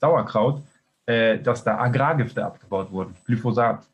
[0.00, 0.62] Sauerkraut,
[1.06, 3.86] äh, dass da Agrargifte abgebaut wurden, Glyphosat.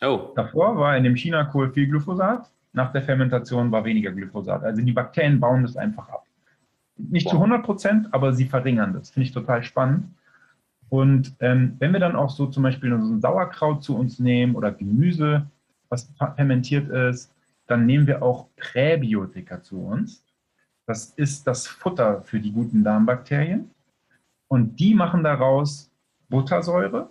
[0.00, 0.32] Oh.
[0.34, 4.62] Davor war in dem China-Kohl viel Glyphosat nach der Fermentation war weniger Glyphosat.
[4.64, 6.26] Also die Bakterien bauen das einfach ab.
[6.96, 7.32] Nicht wow.
[7.32, 9.10] zu 100 Prozent, aber sie verringern das.
[9.10, 10.08] Finde ich total spannend.
[10.88, 14.54] Und ähm, wenn wir dann auch so zum Beispiel so ein Sauerkraut zu uns nehmen
[14.54, 15.46] oder Gemüse,
[15.88, 17.32] was fermentiert ist,
[17.66, 20.22] dann nehmen wir auch Präbiotika zu uns.
[20.86, 23.70] Das ist das Futter für die guten Darmbakterien.
[24.48, 25.90] Und die machen daraus
[26.28, 27.08] Buttersäure,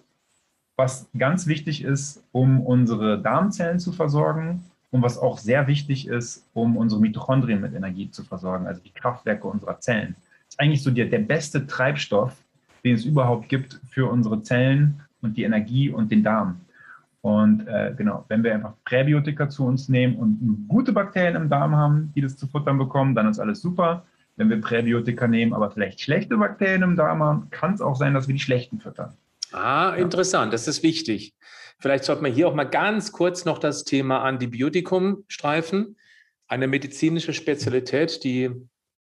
[0.75, 6.45] was ganz wichtig ist, um unsere Darmzellen zu versorgen und was auch sehr wichtig ist,
[6.53, 10.15] um unsere Mitochondrien mit Energie zu versorgen, also die Kraftwerke unserer Zellen.
[10.19, 12.35] Das ist eigentlich so der, der beste Treibstoff,
[12.83, 16.61] den es überhaupt gibt für unsere Zellen und die Energie und den Darm.
[17.21, 21.75] Und äh, genau, wenn wir einfach Präbiotika zu uns nehmen und gute Bakterien im Darm
[21.75, 24.05] haben, die das zu futtern bekommen, dann ist alles super.
[24.35, 28.13] Wenn wir Präbiotika nehmen, aber vielleicht schlechte Bakterien im Darm haben, kann es auch sein,
[28.13, 29.13] dass wir die schlechten füttern.
[29.53, 31.33] Ah, interessant, das ist wichtig.
[31.79, 35.97] Vielleicht sollte man hier auch mal ganz kurz noch das Thema Antibiotikum streifen.
[36.47, 38.51] Eine medizinische Spezialität, die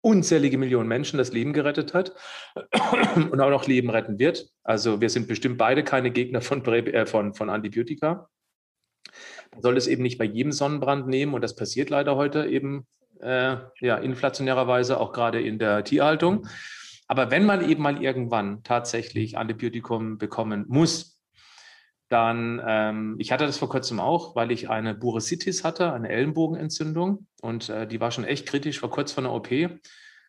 [0.00, 2.12] unzählige Millionen Menschen das Leben gerettet hat
[3.16, 4.48] und auch noch Leben retten wird.
[4.62, 8.28] Also wir sind bestimmt beide keine Gegner von, äh, von, von Antibiotika.
[9.52, 12.86] Man soll es eben nicht bei jedem Sonnenbrand nehmen und das passiert leider heute eben
[13.20, 16.46] äh, ja, inflationärerweise auch gerade in der Tierhaltung.
[17.08, 21.15] Aber wenn man eben mal irgendwann tatsächlich Antibiotikum bekommen muss,
[22.08, 27.26] dann, ähm, ich hatte das vor kurzem auch, weil ich eine Buresitis hatte, eine Ellenbogenentzündung.
[27.42, 29.48] Und äh, die war schon echt kritisch, war kurz vor einer OP.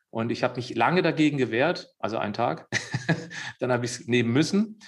[0.09, 2.67] Und ich habe mich lange dagegen gewehrt, also einen Tag.
[3.59, 4.79] dann habe ich es nehmen müssen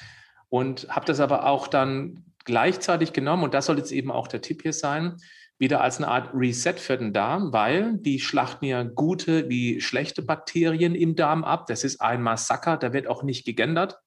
[0.49, 3.43] und habe das aber auch dann gleichzeitig genommen.
[3.43, 5.17] Und das soll jetzt eben auch der Tipp hier sein,
[5.59, 10.21] wieder als eine Art Reset für den Darm, weil die schlachten ja gute wie schlechte
[10.21, 11.67] Bakterien im Darm ab.
[11.67, 13.99] Das ist ein Massaker, da wird auch nicht gegendert.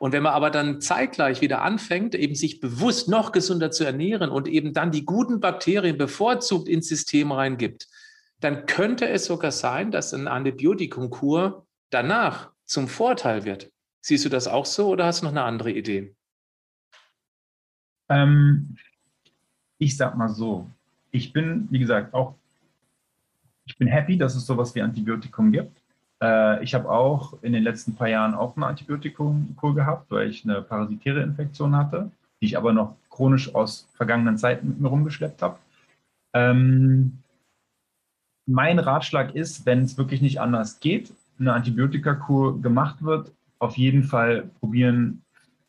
[0.00, 4.30] Und wenn man aber dann zeitgleich wieder anfängt, eben sich bewusst noch gesünder zu ernähren
[4.30, 7.86] und eben dann die guten Bakterien bevorzugt ins System reingibt,
[8.40, 13.70] dann könnte es sogar sein, dass eine Antibiotikumkur danach zum Vorteil wird.
[14.00, 16.14] Siehst du das auch so oder hast du noch eine andere Idee?
[18.08, 18.78] Ähm,
[19.76, 20.66] ich sag mal so,
[21.10, 22.36] ich bin, wie gesagt, auch,
[23.66, 25.79] ich bin happy, dass es sowas wie Antibiotikum gibt.
[26.22, 30.44] Äh, ich habe auch in den letzten paar Jahren auch eine Antibiotikumkur gehabt, weil ich
[30.44, 35.42] eine parasitäre Infektion hatte, die ich aber noch chronisch aus vergangenen Zeiten mit mir rumgeschleppt
[35.42, 35.58] habe.
[36.34, 37.18] Ähm,
[38.46, 44.04] mein Ratschlag ist, wenn es wirklich nicht anders geht, eine Antibiotikakur gemacht wird, auf jeden
[44.04, 45.22] Fall probieren,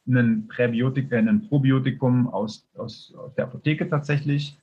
[0.08, 4.58] einen, Präbiotik, äh, einen Probiotikum aus, aus, aus der Apotheke tatsächlich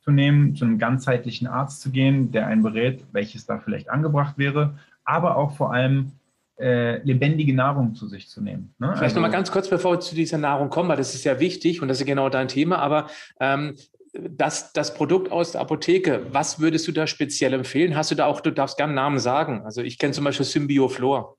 [0.00, 4.36] zu nehmen, zu einem ganzheitlichen Arzt zu gehen, der einen berät, welches da vielleicht angebracht
[4.36, 6.12] wäre, aber auch vor allem
[6.58, 8.74] äh, lebendige Nahrung zu sich zu nehmen.
[8.78, 8.88] Ne?
[8.88, 11.40] Vielleicht also, nochmal ganz kurz, bevor wir zu dieser Nahrung kommen, weil das ist ja
[11.40, 13.08] wichtig und das ist genau dein Thema, aber
[13.40, 13.74] ähm,
[14.14, 17.96] das, das Produkt aus der Apotheke, was würdest du da speziell empfehlen?
[17.96, 19.62] Hast du da auch, du darfst gerne Namen sagen.
[19.64, 21.36] Also ich kenne zum Beispiel Symbioflor.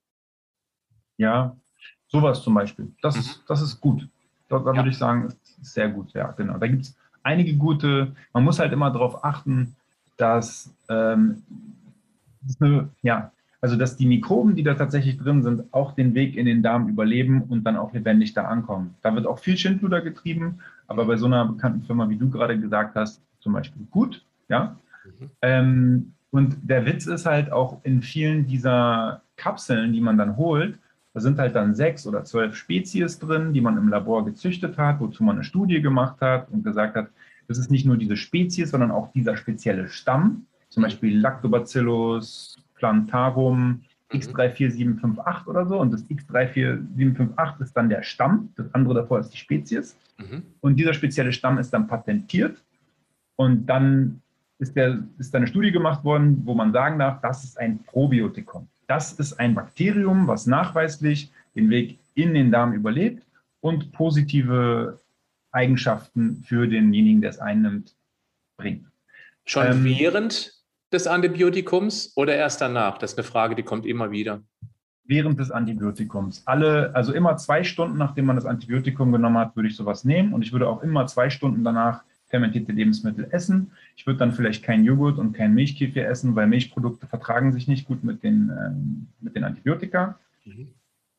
[1.18, 1.56] Ja,
[2.08, 2.92] sowas zum Beispiel.
[3.02, 3.22] Das, mhm.
[3.22, 4.08] ist, das ist gut.
[4.50, 4.78] Da, da ja.
[4.78, 6.14] würde ich sagen, ist sehr gut.
[6.14, 6.58] Ja, genau.
[6.58, 8.14] Da gibt es einige gute.
[8.34, 9.76] Man muss halt immer darauf achten,
[10.18, 11.44] dass, ähm,
[12.60, 16.46] eine, ja, also dass die Mikroben, die da tatsächlich drin sind, auch den Weg in
[16.46, 18.96] den Darm überleben und dann auch lebendig da ankommen.
[19.02, 22.60] Da wird auch viel Schindluder getrieben, aber bei so einer bekannten Firma, wie du gerade
[22.60, 24.24] gesagt hast, zum Beispiel gut.
[24.50, 24.76] Ja.
[25.06, 25.30] Mhm.
[25.42, 30.78] Ähm, und der Witz ist halt auch in vielen dieser Kapseln, die man dann holt,
[31.14, 35.00] da sind halt dann sechs oder zwölf Spezies drin, die man im Labor gezüchtet hat,
[35.00, 37.08] wozu man eine Studie gemacht hat und gesagt hat,
[37.48, 40.88] das ist nicht nur diese Spezies, sondern auch dieser spezielle Stamm, zum mhm.
[40.88, 45.80] Beispiel Lactobacillus plantarum X34758 oder so.
[45.80, 49.98] Und das X34758 ist dann der Stamm, das andere davor ist die Spezies.
[50.18, 50.44] Mhm.
[50.62, 52.62] Und dieser spezielle Stamm ist dann patentiert.
[53.36, 54.22] Und dann
[54.60, 58.68] ist, der, ist eine Studie gemacht worden, wo man sagen darf, das ist ein Probiotikum.
[58.88, 63.26] Das ist ein Bakterium, was nachweislich den Weg in den Darm überlebt
[63.62, 65.00] und positive
[65.52, 67.96] Eigenschaften für denjenigen, der es einnimmt,
[68.58, 68.86] bringt.
[69.46, 70.55] Schon ähm, während
[70.96, 72.98] des Antibiotikums oder erst danach?
[72.98, 74.42] Das ist eine Frage, die kommt immer wieder.
[75.04, 76.42] Während des Antibiotikums.
[76.46, 80.34] Alle, also immer zwei Stunden, nachdem man das Antibiotikum genommen hat, würde ich sowas nehmen.
[80.34, 83.72] Und ich würde auch immer zwei Stunden danach fermentierte Lebensmittel essen.
[83.96, 87.86] Ich würde dann vielleicht keinen Joghurt und keinen Milchkefir essen, weil Milchprodukte vertragen sich nicht
[87.86, 90.18] gut mit den, ähm, mit den Antibiotika.
[90.44, 90.70] Mhm.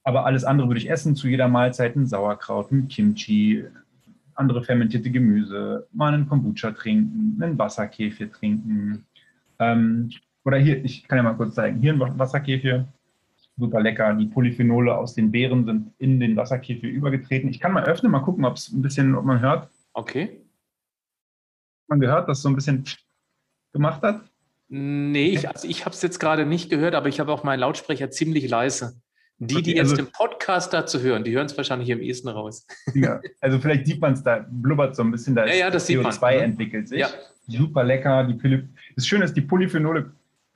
[0.02, 3.64] Aber alles andere würde ich essen, zu jeder Mahlzeit ein Sauerkraut, ein Kimchi,
[4.34, 9.04] andere fermentierte Gemüse, mal einen Kombucha trinken, einen Wasserkefir trinken.
[9.58, 10.10] Ähm,
[10.44, 12.86] oder hier, ich kann ja mal kurz zeigen, hier ein Wasserkefir,
[13.56, 14.14] super lecker.
[14.14, 17.48] Die Polyphenole aus den Beeren sind in den Wasserkefir übergetreten.
[17.50, 19.68] Ich kann mal öffnen, mal gucken, ob es ein bisschen, ob man hört.
[19.92, 20.40] Okay
[21.88, 22.84] man gehört, dass es so ein bisschen
[23.72, 24.22] gemacht hat?
[24.68, 27.60] Nee, ich, also ich habe es jetzt gerade nicht gehört, aber ich habe auch meinen
[27.60, 29.00] Lautsprecher ziemlich leise.
[29.38, 32.02] Die, okay, die jetzt also, im Podcast dazu hören, die hören es wahrscheinlich hier im
[32.02, 32.66] ehesten raus.
[32.94, 35.88] Ja, also vielleicht sieht man es da, blubbert so ein bisschen, da ja, ja, das
[35.88, 37.00] CO2 man, entwickelt sich.
[37.00, 37.08] Ja.
[37.46, 38.24] Super lecker.
[38.24, 40.10] Die Poly das Schöne ist, die Polyphenole,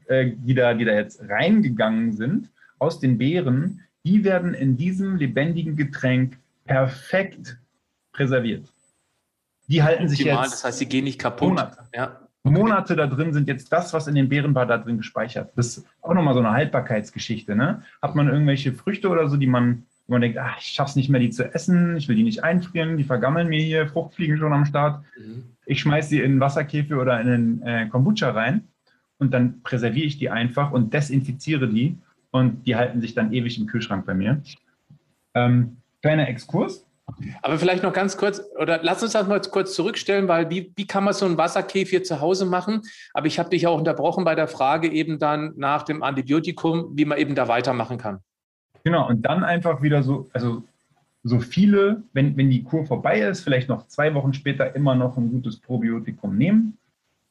[0.07, 5.17] äh, die, da, die da jetzt reingegangen sind aus den Beeren, die werden in diesem
[5.17, 7.59] lebendigen Getränk perfekt
[8.13, 8.65] präserviert
[9.71, 10.55] die halten sich Optimal, jetzt.
[10.55, 11.51] Das heißt, sie gehen nicht kaputt.
[11.51, 11.79] Monate.
[11.95, 12.21] Ja.
[12.43, 12.59] Okay.
[12.59, 15.53] Monate da drin sind jetzt das, was in den Beeren war, da drin gespeichert.
[15.57, 17.55] Das ist auch nochmal so eine Haltbarkeitsgeschichte.
[17.55, 17.83] Ne?
[18.01, 21.11] Hat man irgendwelche Früchte oder so, die man, wo man denkt, ach, ich schaff's nicht
[21.11, 24.55] mehr, die zu essen, ich will die nicht einfrieren, die vergammeln mir hier, Fruchtfliegen schon
[24.55, 25.05] am Start.
[25.19, 25.45] Mhm.
[25.67, 28.69] Ich schmeiße sie in Wasserkäfer oder in einen äh, Kombucha rein
[29.19, 31.99] und dann präserviere ich die einfach und desinfiziere die
[32.31, 34.43] und die halten sich dann ewig im Kühlschrank bei mir.
[35.35, 36.87] Ähm, kleiner Exkurs.
[37.43, 40.87] Aber vielleicht noch ganz kurz, oder lass uns das mal kurz zurückstellen, weil wie, wie
[40.87, 42.83] kann man so einen Wasserkäfig zu Hause machen?
[43.15, 47.05] Aber ich habe dich auch unterbrochen bei der Frage eben dann nach dem Antibiotikum, wie
[47.05, 48.21] man eben da weitermachen kann.
[48.85, 50.63] Genau, und dann einfach wieder so, also
[51.23, 55.17] so viele, wenn, wenn die Kur vorbei ist, vielleicht noch zwei Wochen später immer noch
[55.17, 56.79] ein gutes Probiotikum nehmen,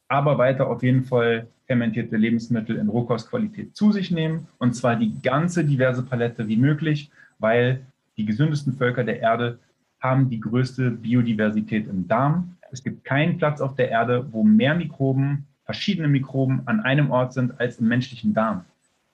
[0.08, 5.14] aber weiter auf jeden Fall fermentierte Lebensmittel in Rohkostqualität zu sich nehmen und zwar die
[5.22, 7.86] ganze diverse Palette wie möglich, weil
[8.18, 9.60] die gesündesten Völker der Erde
[10.00, 12.56] haben die größte Biodiversität im Darm.
[12.72, 17.34] Es gibt keinen Platz auf der Erde, wo mehr Mikroben, verschiedene Mikroben an einem Ort
[17.34, 18.66] sind als im menschlichen Darm.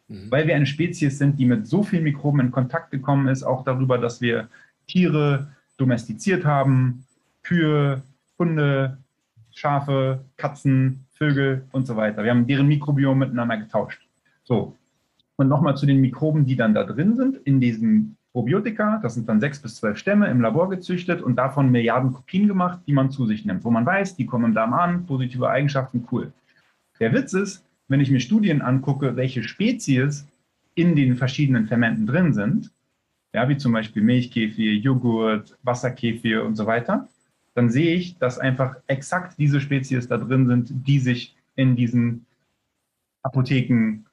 [0.07, 0.29] Mhm.
[0.29, 3.63] Weil wir eine Spezies sind, die mit so vielen Mikroben in Kontakt gekommen ist, auch
[3.63, 4.47] darüber, dass wir
[4.87, 7.05] Tiere domestiziert haben,
[7.43, 8.03] Kühe,
[8.37, 8.97] Hunde,
[9.51, 12.23] Schafe, Katzen, Vögel und so weiter.
[12.23, 14.01] Wir haben deren Mikrobiom miteinander getauscht.
[14.43, 14.75] So.
[15.37, 19.29] Und nochmal zu den Mikroben, die dann da drin sind, in diesem Probiotika, das sind
[19.29, 23.09] dann sechs bis zwölf Stämme im Labor gezüchtet und davon Milliarden Kopien gemacht, die man
[23.09, 26.33] zu sich nimmt, wo man weiß, die kommen im Darm an, positive Eigenschaften, cool.
[26.99, 30.27] Der Witz ist, wenn ich mir Studien angucke, welche Spezies
[30.73, 32.71] in den verschiedenen Fermenten drin sind,
[33.33, 37.07] ja, wie zum Beispiel Milchkefir, Joghurt, Wasserkefir und so weiter,
[37.53, 42.25] dann sehe ich, dass einfach exakt diese Spezies da drin sind, die sich in diesen
[43.23, 44.03] Apotheken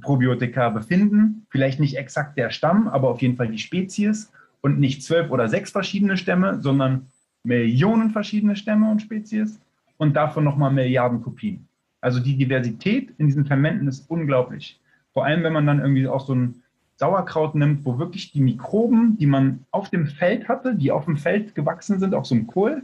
[0.00, 1.46] Probiotika befinden.
[1.50, 5.48] Vielleicht nicht exakt der Stamm, aber auf jeden Fall die Spezies und nicht zwölf oder
[5.48, 7.06] sechs verschiedene Stämme, sondern
[7.44, 9.60] Millionen verschiedene Stämme und Spezies
[9.96, 11.66] und davon nochmal Milliarden Kopien.
[12.00, 14.80] Also die Diversität in diesen Fermenten ist unglaublich.
[15.12, 16.62] Vor allem, wenn man dann irgendwie auch so ein
[16.96, 21.16] Sauerkraut nimmt, wo wirklich die Mikroben, die man auf dem Feld hatte, die auf dem
[21.16, 22.82] Feld gewachsen sind, auf so einem Kohl,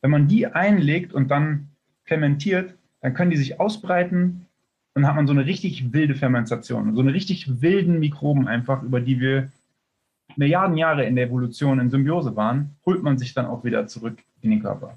[0.00, 1.68] wenn man die einlegt und dann
[2.04, 4.46] fermentiert, dann können die sich ausbreiten
[4.94, 9.00] dann hat man so eine richtig wilde Fermentation, so eine richtig wilden Mikroben einfach, über
[9.00, 9.50] die wir
[10.36, 14.18] Milliarden Jahre in der Evolution in Symbiose waren, holt man sich dann auch wieder zurück
[14.40, 14.96] in den Körper.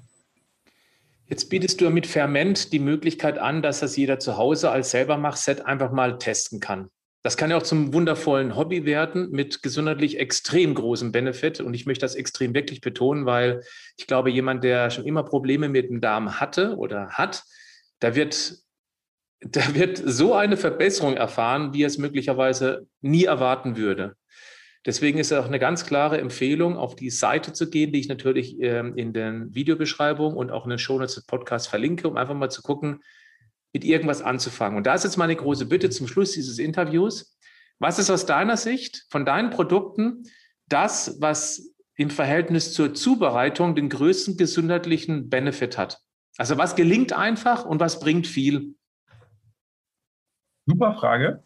[1.28, 5.66] Jetzt bietest du mit Ferment die Möglichkeit an, dass das jeder zu Hause als Selbermach-Set
[5.66, 6.88] einfach mal testen kann.
[7.22, 11.60] Das kann ja auch zum wundervollen Hobby werden mit gesundheitlich extrem großem Benefit.
[11.60, 13.62] Und ich möchte das extrem wirklich betonen, weil
[13.96, 17.42] ich glaube, jemand, der schon immer Probleme mit dem Darm hatte oder hat,
[17.98, 18.58] da wird,
[19.54, 24.16] der wird so eine Verbesserung erfahren, wie er es möglicherweise nie erwarten würde.
[24.86, 28.56] Deswegen ist auch eine ganz klare Empfehlung, auf die Seite zu gehen, die ich natürlich
[28.60, 32.50] ähm, in den Videobeschreibungen und auch in den Shownotes des Podcasts verlinke, um einfach mal
[32.50, 33.02] zu gucken,
[33.72, 34.78] mit irgendwas anzufangen.
[34.78, 37.36] Und da ist jetzt meine große Bitte zum Schluss dieses Interviews.
[37.80, 40.22] Was ist aus deiner Sicht von deinen Produkten
[40.68, 45.98] das, was im Verhältnis zur Zubereitung den größten gesundheitlichen Benefit hat?
[46.38, 48.76] Also was gelingt einfach und was bringt viel?
[50.66, 51.40] Super Frage.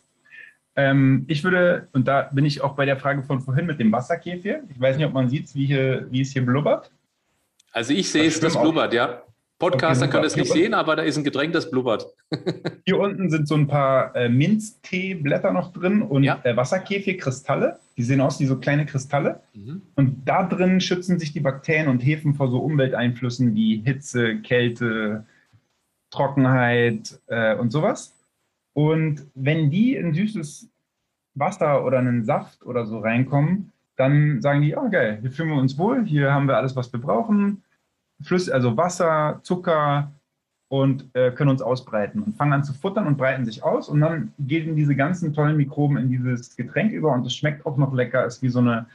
[0.76, 3.92] Ähm, ich würde, und da bin ich auch bei der Frage von vorhin mit dem
[3.92, 4.58] Wasserkäfig.
[4.70, 6.90] Ich weiß nicht, ob man sieht, wie, hier, wie es hier blubbert.
[7.72, 9.22] Also ich sehe es, das blubbert, ja.
[9.60, 12.06] Podcaster okay, können das nicht sehen, aber da ist ein Getränk, das blubbert.
[12.86, 16.40] Hier unten sind so ein paar äh, Minzteeblätter noch drin und ja.
[16.44, 17.78] äh, Wasserkäfigkristalle.
[17.98, 19.42] Die sehen aus wie so kleine Kristalle.
[19.52, 19.82] Mhm.
[19.96, 25.26] Und da drin schützen sich die Bakterien und Hefen vor so Umwelteinflüssen wie Hitze, Kälte,
[26.10, 28.14] Trockenheit äh, und sowas.
[28.80, 30.70] Und wenn die in süßes
[31.34, 35.58] Wasser oder einen Saft oder so reinkommen, dann sagen die, oh geil, hier fühlen wir
[35.58, 37.62] uns wohl, hier haben wir alles, was wir brauchen.
[38.22, 40.10] Flüss, also Wasser, Zucker
[40.68, 44.00] und äh, können uns ausbreiten und fangen an zu futtern und breiten sich aus und
[44.00, 47.92] dann gehen diese ganzen tollen Mikroben in dieses Getränk über und es schmeckt auch noch
[47.92, 48.86] lecker, ist wie so eine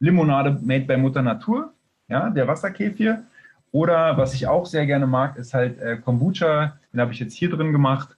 [0.00, 1.70] Limonade made bei Mutter Natur,
[2.08, 3.24] ja, der Wasserkäfir.
[3.72, 7.34] Oder was ich auch sehr gerne mag, ist halt äh, Kombucha, den habe ich jetzt
[7.34, 8.13] hier drin gemacht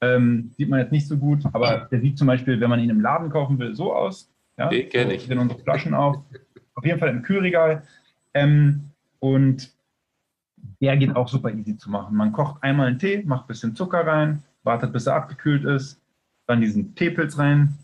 [0.00, 2.90] ähm, sieht man jetzt nicht so gut, aber der sieht zum Beispiel, wenn man ihn
[2.90, 4.30] im Laden kaufen will, so aus.
[4.56, 4.68] Ja?
[4.68, 5.26] Den kenne ich.
[5.26, 6.18] So unsere Flaschen auf.
[6.74, 7.82] Auf jeden Fall im Kühlregal.
[8.34, 9.72] Ähm, und
[10.80, 12.16] der geht auch super easy zu machen.
[12.16, 16.00] Man kocht einmal einen Tee, macht ein bisschen Zucker rein, wartet, bis er abgekühlt ist,
[16.46, 17.76] dann diesen Teepilz rein,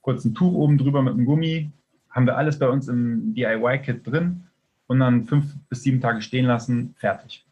[0.00, 1.70] kurz ein Tuch oben drüber mit einem Gummi.
[2.10, 4.44] Haben wir alles bei uns im DIY-Kit drin
[4.86, 7.44] und dann fünf bis sieben Tage stehen lassen, fertig.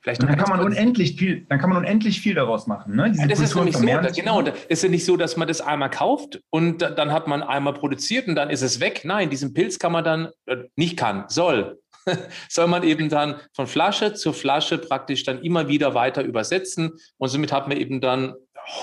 [0.00, 2.96] Vielleicht dann kann man unendlich viel, dann kann man unendlich viel daraus machen.
[2.96, 3.12] Ne?
[3.14, 5.90] Ja, das ist nämlich so, genau, das ist ja nicht so, dass man das einmal
[5.90, 9.02] kauft und dann hat man einmal produziert und dann ist es weg.
[9.04, 11.80] Nein, diesen Pilz kann man dann, äh, nicht kann, soll,
[12.48, 17.28] soll man eben dann von Flasche zu Flasche praktisch dann immer wieder weiter übersetzen und
[17.28, 18.34] somit hat man eben dann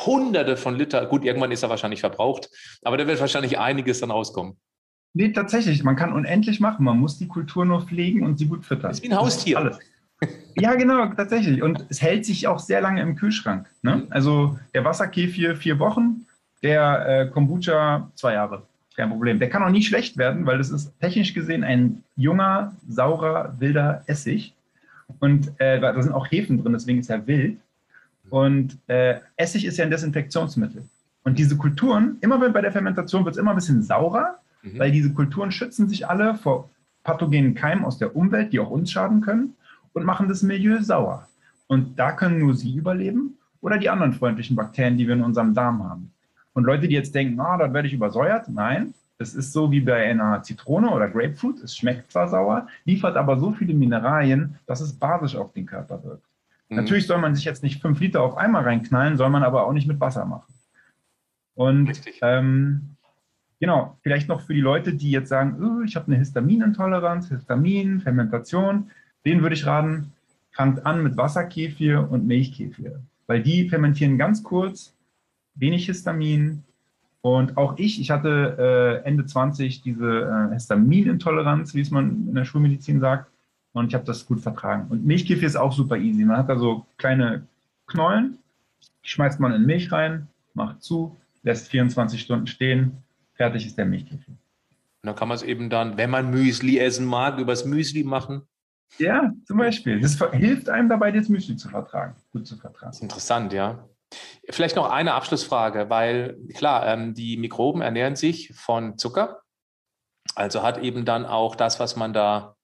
[0.06, 2.49] hunderte von Liter, gut, irgendwann ist er wahrscheinlich verbraucht,
[2.84, 4.58] aber da wird wahrscheinlich einiges dann rauskommen.
[5.13, 8.65] Nee, tatsächlich, man kann unendlich machen, man muss die Kultur nur pflegen und sie gut
[8.65, 8.89] füttern.
[8.89, 9.58] Das ist wie ein Haustier.
[9.58, 9.80] Alles.
[10.60, 11.62] Ja, genau, tatsächlich.
[11.62, 13.67] Und es hält sich auch sehr lange im Kühlschrank.
[13.82, 14.06] Ne?
[14.10, 16.26] Also der Wasserkefir vier Wochen,
[16.63, 18.63] der äh, Kombucha zwei Jahre.
[18.95, 19.39] Kein Problem.
[19.39, 24.04] Der kann auch nie schlecht werden, weil das ist technisch gesehen ein junger, saurer, wilder
[24.08, 24.54] Essig.
[25.19, 27.58] Und äh, da sind auch Hefen drin, deswegen ist er wild.
[28.30, 30.84] Und äh, Essig ist ja ein Desinfektionsmittel.
[31.24, 34.80] Und diese Kulturen, immer bei der Fermentation wird es immer ein bisschen saurer, mhm.
[34.80, 36.69] weil diese Kulturen schützen sich alle vor
[37.04, 39.56] pathogenen Keimen aus der Umwelt, die auch uns schaden können
[39.93, 41.28] und machen das Milieu sauer.
[41.67, 45.54] Und da können nur sie überleben oder die anderen freundlichen Bakterien, die wir in unserem
[45.54, 46.12] Darm haben.
[46.54, 49.82] Und Leute, die jetzt denken, ah, da werde ich übersäuert, nein, es ist so wie
[49.82, 51.62] bei einer Zitrone oder Grapefruit.
[51.62, 56.02] Es schmeckt zwar sauer, liefert aber so viele Mineralien, dass es basisch auf den Körper
[56.04, 56.25] wirkt.
[56.69, 56.78] Mhm.
[56.78, 59.73] Natürlich soll man sich jetzt nicht fünf Liter auf einmal reinknallen, soll man aber auch
[59.73, 60.54] nicht mit Wasser machen.
[61.56, 62.95] Und ähm,
[63.60, 67.99] genau, vielleicht noch für die Leute, die jetzt sagen, oh, ich habe eine Histaminintoleranz, Histamin,
[67.99, 68.89] Fermentation.
[69.26, 70.14] Den würde ich raten,
[70.52, 74.94] fangt an mit Wasserkefir und Milchkefir, weil die fermentieren ganz kurz,
[75.56, 76.64] wenig Histamin.
[77.22, 82.36] Und auch ich, ich hatte äh, Ende 20 diese äh, Histaminintoleranz, wie es man in
[82.36, 83.30] der Schulmedizin sagt,
[83.74, 84.88] und ich habe das gut vertragen.
[84.90, 86.26] Und Milchkefir ist auch super easy.
[86.26, 87.46] Man hat da so kleine
[87.88, 88.40] Knollen,
[89.04, 92.98] schmeißt man in Milch rein, macht zu, lässt 24 Stunden stehen,
[93.34, 94.34] fertig ist der Milchkefir.
[95.02, 98.42] Und dann kann man es eben dann, wenn man Müsli essen mag, übers Müsli machen.
[98.98, 100.00] Ja, zum Beispiel.
[100.02, 102.98] Das hilft einem dabei, das Müsli zu vertragen, gut zu vertragen.
[103.02, 103.87] Interessant, ja.
[104.50, 109.42] Vielleicht noch eine Abschlussfrage, weil klar, ähm, die Mikroben ernähren sich von Zucker.
[110.35, 112.56] Also hat eben dann auch das, was man da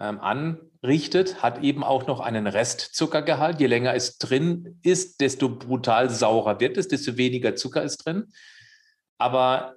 [0.00, 3.60] ähm, anrichtet, hat eben auch noch einen Restzuckergehalt.
[3.60, 8.32] Je länger es drin ist, desto brutal saurer wird es, desto weniger Zucker ist drin.
[9.18, 9.76] Aber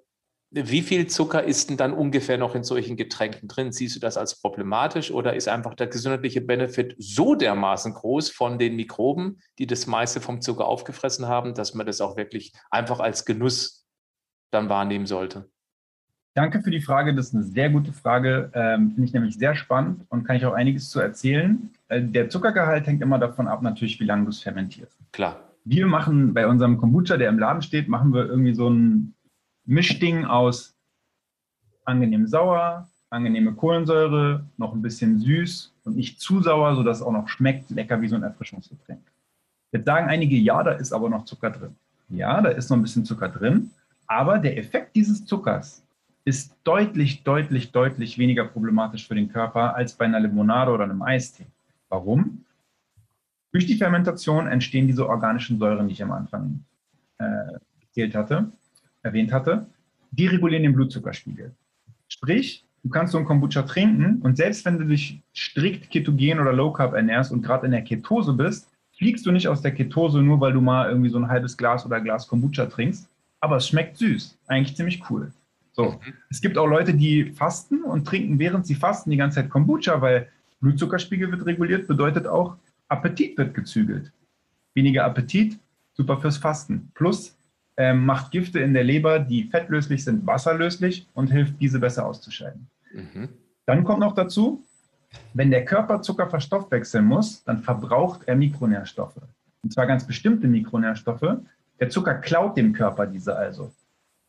[0.56, 3.72] Wie viel Zucker ist denn dann ungefähr noch in solchen Getränken drin?
[3.72, 8.60] Siehst du das als problematisch oder ist einfach der gesundheitliche Benefit so dermaßen groß von
[8.60, 13.00] den Mikroben, die das meiste vom Zucker aufgefressen haben, dass man das auch wirklich einfach
[13.00, 13.88] als Genuss
[14.52, 15.50] dann wahrnehmen sollte?
[16.36, 17.16] Danke für die Frage.
[17.16, 18.52] Das ist eine sehr gute Frage.
[18.54, 21.72] Ähm, Finde ich nämlich sehr spannend und kann ich auch einiges zu erzählen.
[21.88, 25.00] Äh, der Zuckergehalt hängt immer davon ab, natürlich, wie lange du es fermentierst.
[25.14, 25.40] Klar.
[25.66, 29.16] Wir machen bei unserem Kombucha, der im Laden steht, machen wir irgendwie so ein
[29.66, 30.76] Mischding aus
[31.86, 37.12] angenehm sauer, angenehme Kohlensäure, noch ein bisschen süß und nicht zu sauer, sodass es auch
[37.12, 39.02] noch schmeckt, lecker wie so ein Erfrischungsgetränk.
[39.72, 41.76] Jetzt sagen einige, ja, da ist aber noch Zucker drin.
[42.10, 43.72] Ja, da ist noch ein bisschen Zucker drin,
[44.08, 45.84] aber der Effekt dieses Zuckers
[46.26, 51.02] ist deutlich, deutlich, deutlich weniger problematisch für den Körper als bei einer Limonade oder einem
[51.02, 51.46] Eistee.
[51.90, 52.46] Warum?
[53.52, 56.64] Durch die Fermentation entstehen diese organischen Säuren, die ich am Anfang
[57.20, 58.52] äh, erzählt hatte
[59.04, 59.68] erwähnt hatte,
[60.12, 61.52] die regulieren den Blutzuckerspiegel.
[62.08, 66.54] Sprich, du kannst so ein Kombucha trinken und selbst wenn du dich strikt ketogen oder
[66.54, 70.22] Low Carb ernährst und gerade in der Ketose bist, fliegst du nicht aus der Ketose
[70.22, 73.68] nur, weil du mal irgendwie so ein halbes Glas oder Glas Kombucha trinkst, aber es
[73.68, 74.38] schmeckt süß.
[74.48, 75.32] Eigentlich ziemlich cool.
[75.74, 75.92] So.
[75.92, 76.14] Mhm.
[76.30, 80.02] Es gibt auch Leute, die fasten und trinken, während sie fasten, die ganze Zeit Kombucha,
[80.02, 80.30] weil
[80.62, 82.56] Blutzuckerspiegel wird reguliert, bedeutet auch,
[82.88, 84.12] Appetit wird gezügelt.
[84.76, 85.60] Weniger Appetit,
[85.94, 86.92] super fürs Fasten.
[86.94, 87.36] Plus
[87.78, 92.68] ähm, macht Gifte in der Leber, die fettlöslich sind, wasserlöslich und hilft, diese besser auszuscheiden.
[92.94, 93.30] Mhm.
[93.66, 94.64] Dann kommt noch dazu,
[95.34, 99.22] wenn der Körper Zucker verstoffwechseln muss, dann verbraucht er Mikronährstoffe.
[99.64, 101.38] Und zwar ganz bestimmte Mikronährstoffe.
[101.80, 103.72] Der Zucker klaut dem Körper diese also.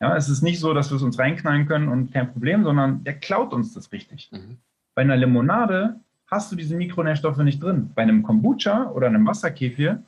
[0.01, 3.05] Ja, es ist nicht so, dass wir es uns reinknallen können und kein Problem, sondern
[3.05, 4.30] der klaut uns das richtig.
[4.32, 4.59] Mhm.
[4.95, 7.90] Bei einer Limonade hast du diese Mikronährstoffe nicht drin.
[7.95, 10.03] Bei einem Kombucha oder einem Wasserkefir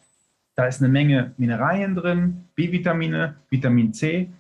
[0.57, 4.30] da ist eine Menge Mineralien drin, B-Vitamine, Vitamin C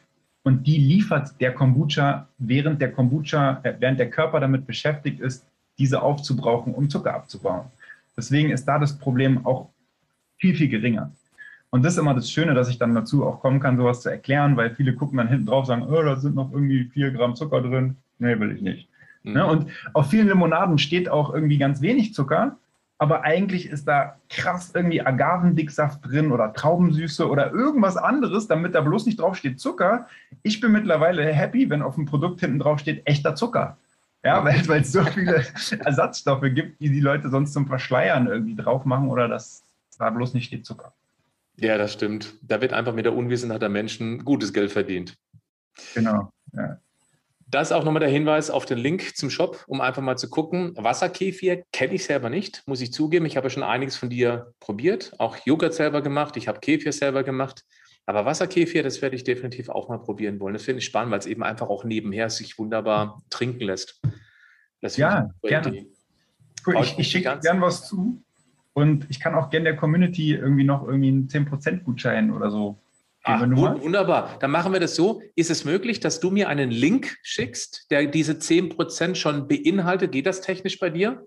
[0.42, 5.46] und die liefert der Kombucha, während der Kombucha, äh, während der Körper damit beschäftigt ist,
[5.78, 7.66] diese aufzubrauchen, um Zucker abzubauen.
[8.16, 9.68] Deswegen ist da das Problem auch
[10.38, 11.12] viel, viel geringer.
[11.68, 14.08] Und das ist immer das Schöne, dass ich dann dazu auch kommen kann, sowas zu
[14.08, 17.10] erklären, weil viele gucken dann hinten drauf und sagen, oh, da sind noch irgendwie vier
[17.10, 17.96] Gramm Zucker drin.
[18.18, 18.88] Nee, will ich nicht.
[19.24, 19.32] Mhm.
[19.34, 19.46] Ne?
[19.46, 22.56] Und auf vielen Limonaden steht auch irgendwie ganz wenig Zucker
[22.98, 28.80] aber eigentlich ist da krass irgendwie Agavendicksaft drin oder Traubensüße oder irgendwas anderes, damit da
[28.80, 30.08] bloß nicht draufsteht Zucker.
[30.42, 33.76] Ich bin mittlerweile happy, wenn auf dem Produkt hinten drauf steht echter Zucker.
[34.24, 35.44] Ja, weil, weil es so viele
[35.84, 39.62] Ersatzstoffe gibt, die die Leute sonst zum Verschleiern irgendwie drauf machen oder dass
[39.98, 40.92] da bloß nicht steht Zucker.
[41.58, 42.34] Ja, das stimmt.
[42.42, 45.16] Da wird einfach mit der Unwissenheit der Menschen gutes Geld verdient.
[45.94, 46.30] Genau.
[46.52, 46.78] Ja.
[47.48, 50.28] Das ist auch nochmal der Hinweis auf den Link zum Shop, um einfach mal zu
[50.28, 50.72] gucken.
[50.76, 53.24] Wasserkefir kenne ich selber nicht, muss ich zugeben.
[53.24, 56.92] Ich habe ja schon einiges von dir probiert, auch Joghurt selber gemacht, ich habe Kefir
[56.92, 57.64] selber gemacht.
[58.04, 60.54] Aber Wasserkefir, das werde ich definitiv auch mal probieren wollen.
[60.54, 64.00] Das finde ich spannend, weil es eben einfach auch nebenher sich wunderbar trinken lässt.
[64.80, 65.86] Ja, gerne.
[66.64, 68.22] Cool, ich, ich schicke gern was zu
[68.72, 72.78] und ich kann auch gerne der Community irgendwie noch irgendwie einen 10% Gutschein oder so
[73.28, 74.38] Ach, wunderbar.
[74.40, 75.20] Dann machen wir das so.
[75.34, 80.12] Ist es möglich, dass du mir einen Link schickst, der diese 10% schon beinhaltet?
[80.12, 81.26] Geht das technisch bei dir?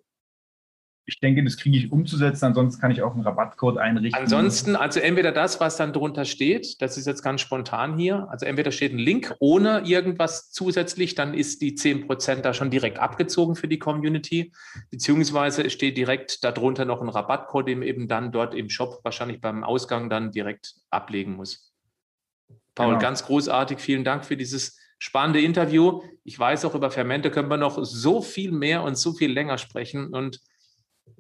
[1.06, 2.46] Ich denke, das kriege ich umzusetzen.
[2.46, 4.22] Ansonsten kann ich auch einen Rabattcode einrichten.
[4.22, 8.28] Ansonsten, also entweder das, was dann drunter steht, das ist jetzt ganz spontan hier.
[8.30, 13.00] Also entweder steht ein Link ohne irgendwas zusätzlich, dann ist die 10% da schon direkt
[13.00, 14.54] abgezogen für die Community.
[14.92, 19.64] Beziehungsweise steht direkt darunter noch ein Rabattcode, den eben dann dort im Shop wahrscheinlich beim
[19.64, 21.69] Ausgang dann direkt ablegen muss.
[22.80, 23.02] Paul, genau.
[23.02, 23.80] ganz großartig.
[23.80, 26.02] Vielen Dank für dieses spannende Interview.
[26.24, 29.58] Ich weiß auch, über Fermente können wir noch so viel mehr und so viel länger
[29.58, 30.14] sprechen.
[30.14, 30.40] Und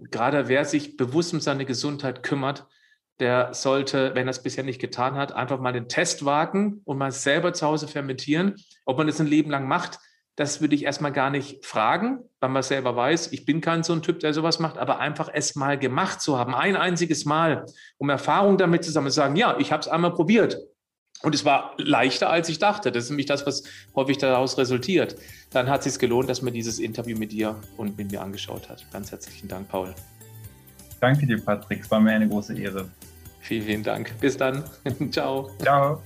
[0.10, 2.66] gerade wer sich bewusst um seine Gesundheit kümmert,
[3.20, 6.98] der sollte, wenn er es bisher nicht getan hat, einfach mal den Test wagen und
[6.98, 8.56] mal selber zu Hause fermentieren.
[8.86, 10.00] Ob man das ein Leben lang macht,
[10.38, 13.92] das würde ich erstmal gar nicht fragen, weil man selber weiß, ich bin kein so
[13.92, 17.66] ein Typ, der sowas macht, aber einfach es mal gemacht zu haben, ein einziges Mal,
[17.98, 20.58] um Erfahrung damit zu sammeln, sagen, ja, ich habe es einmal probiert
[21.22, 22.92] und es war leichter, als ich dachte.
[22.92, 23.64] Das ist nämlich das, was
[23.96, 25.16] häufig daraus resultiert.
[25.52, 28.70] Dann hat es sich gelohnt, dass man dieses Interview mit dir und mit mir angeschaut
[28.70, 28.86] hat.
[28.92, 29.94] Ganz herzlichen Dank, Paul.
[31.02, 31.82] Danke dir, Patrick.
[31.82, 32.90] Es war mir eine große Ehre.
[33.42, 34.14] Vielen, vielen Dank.
[34.20, 34.64] Bis dann.
[35.12, 35.52] Ciao.
[35.62, 36.02] Ciao.